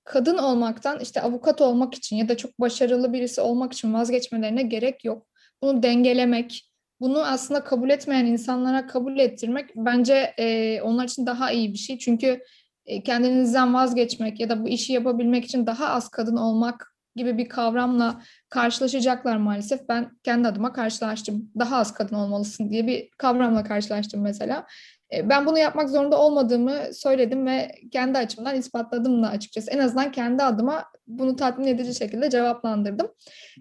[0.03, 5.05] kadın olmaktan işte avukat olmak için ya da çok başarılı birisi olmak için vazgeçmelerine gerek
[5.05, 5.27] yok.
[5.61, 6.72] Bunu dengelemek,
[7.03, 11.99] bunu aslında kabul etmeyen insanlara kabul ettirmek bence e, onlar için daha iyi bir şey.
[11.99, 12.43] Çünkü
[12.85, 17.49] e, kendinizden vazgeçmek ya da bu işi yapabilmek için daha az kadın olmak gibi bir
[17.49, 19.89] kavramla karşılaşacaklar maalesef.
[19.89, 21.51] Ben kendi adıma karşılaştım.
[21.59, 24.65] Daha az kadın olmalısın diye bir kavramla karşılaştım mesela.
[25.13, 29.71] E, ben bunu yapmak zorunda olmadığımı söyledim ve kendi açımdan ispatladım da açıkçası.
[29.71, 33.07] En azından kendi adıma bunu tatmin edici şekilde cevaplandırdım.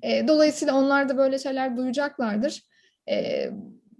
[0.03, 2.71] E, dolayısıyla onlar da böyle şeyler duyacaklardır.
[3.11, 3.50] E,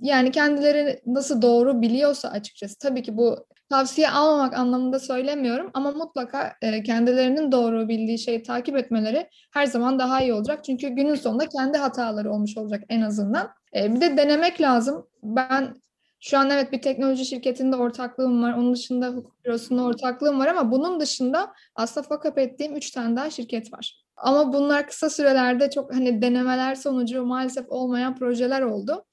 [0.01, 6.53] yani kendileri nasıl doğru biliyorsa açıkçası tabii ki bu tavsiye almamak anlamında söylemiyorum ama mutlaka
[6.63, 10.65] e, kendilerinin doğru bildiği şeyi takip etmeleri her zaman daha iyi olacak.
[10.65, 13.51] Çünkü günün sonunda kendi hataları olmuş olacak en azından.
[13.77, 15.07] E, bir de denemek lazım.
[15.23, 15.83] Ben
[16.21, 18.53] şu an evet bir teknoloji şirketinde ortaklığım var.
[18.53, 23.31] Onun dışında hukuk bürosunda ortaklığım var ama bunun dışında aslında fuck ettiğim üç tane daha
[23.31, 24.03] şirket var.
[24.23, 29.05] Ama bunlar kısa sürelerde çok hani denemeler sonucu maalesef olmayan projeler oldu.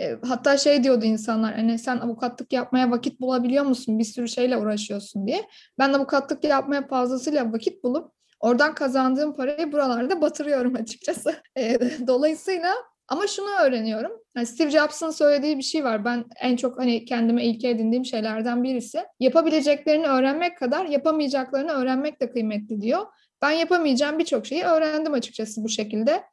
[0.00, 3.98] E, hatta şey diyordu insanlar hani sen avukatlık yapmaya vakit bulabiliyor musun?
[3.98, 5.44] Bir sürü şeyle uğraşıyorsun diye.
[5.78, 11.34] Ben avukatlık yapmaya fazlasıyla vakit bulup oradan kazandığım parayı buralarda batırıyorum açıkçası.
[11.58, 12.74] E, dolayısıyla
[13.08, 14.12] ama şunu öğreniyorum.
[14.36, 16.04] Yani Steve Jobs'ın söylediği bir şey var.
[16.04, 18.98] Ben en çok hani kendime ilke edindiğim şeylerden birisi.
[19.20, 23.06] Yapabileceklerini öğrenmek kadar yapamayacaklarını öğrenmek de kıymetli diyor.
[23.42, 26.24] Ben yapamayacağım birçok şeyi öğrendim açıkçası bu şekilde.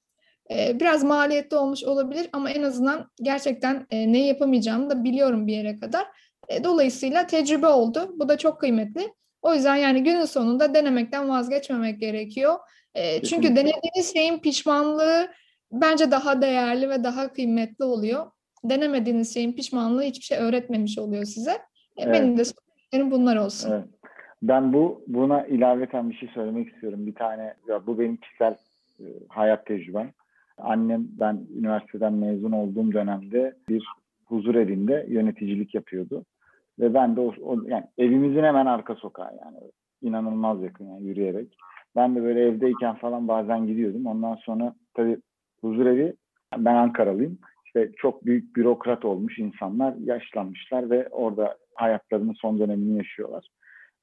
[0.52, 5.54] Ee, biraz maliyetli olmuş olabilir ama en azından gerçekten e, ne yapamayacağımı da biliyorum bir
[5.54, 6.06] yere kadar.
[6.50, 8.14] E, dolayısıyla tecrübe oldu.
[8.16, 9.14] Bu da çok kıymetli.
[9.42, 12.60] O yüzden yani günün sonunda denemekten vazgeçmemek gerekiyor.
[12.96, 15.28] E, çünkü denediğiniz şeyin pişmanlığı
[15.72, 18.32] bence daha değerli ve daha kıymetli oluyor.
[18.64, 21.58] Denemediğiniz şeyin pişmanlığı hiçbir şey öğretmemiş oluyor size.
[21.98, 22.14] Evet.
[22.14, 23.72] Benim de söylediklerim bunlar olsun.
[23.72, 23.86] Evet.
[24.44, 27.06] Ben bu buna ilaveten bir şey söylemek istiyorum.
[27.08, 28.56] Bir tane ya bu benim kişisel
[29.00, 30.12] e, hayat tecrübem.
[30.58, 33.86] Annem ben üniversiteden mezun olduğum dönemde bir
[34.26, 36.26] huzur evinde yöneticilik yapıyordu.
[36.80, 39.58] Ve ben de o, o- yani evimizin hemen arka sokağı yani
[40.02, 41.58] inanılmaz yakın yani yürüyerek.
[41.96, 44.06] Ben de böyle evdeyken falan bazen gidiyordum.
[44.06, 45.18] Ondan sonra tabii
[45.62, 46.14] huzur evi
[46.58, 47.38] ben Ankaralıyım.
[47.66, 53.48] İşte çok büyük bürokrat olmuş insanlar yaşlanmışlar ve orada hayatlarının son dönemini yaşıyorlar.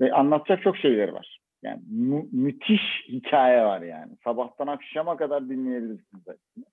[0.01, 1.39] Ve anlatacak çok şeyleri var.
[1.63, 4.13] Yani mü- müthiş hikaye var yani.
[4.25, 6.65] Sabahtan akşama kadar dinleyebilirsiniz hepsini.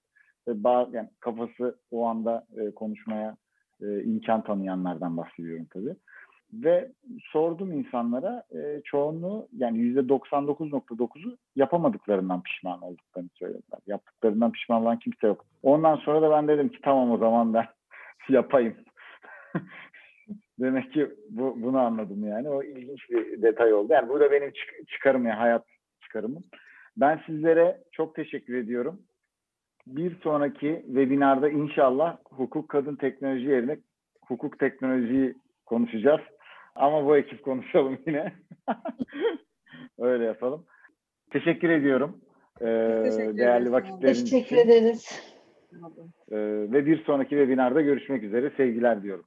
[0.48, 3.38] Ve ba- yani kafası o anda e, konuşmaya
[3.82, 5.96] e, imkan tanıyanlardan bahsediyorum tabii.
[6.54, 6.92] Ve
[7.32, 13.80] sordum insanlara e, çoğunluğu yani yüzde 99.9'u yapamadıklarından pişman olduklarını söylediler.
[13.88, 15.46] Yaptıklarından pişman olan kimse yok.
[15.64, 17.66] Ondan sonra da ben dedim ki tamam o zaman ben
[18.30, 18.76] yapayım.
[20.60, 22.49] Demek ki bu, bunu anladım yani.
[22.49, 23.93] O ilginç bir detay oldu.
[23.93, 25.66] Yani bu da benim çık- çıkarım ya hayat
[26.03, 26.43] çıkarımım.
[26.97, 29.01] Ben sizlere çok teşekkür ediyorum.
[29.88, 33.78] Bir sonraki webinarda inşallah hukuk kadın teknoloji yerine
[34.28, 35.36] hukuk teknolojiyi
[35.66, 36.22] konuşacağız.
[36.76, 38.34] Ama bu ekip konuşalım yine.
[39.99, 40.66] Öyle yapalım.
[41.32, 42.22] Teşekkür ediyorum.
[42.62, 44.68] Ee, Teşekkür değerli vakitleriniz Teşekkür için.
[44.70, 45.34] ederiz.
[46.32, 46.38] Ee,
[46.72, 48.51] ve bir sonraki webinarda görüşmek üzere.
[48.57, 49.26] Sevgiler diyorum.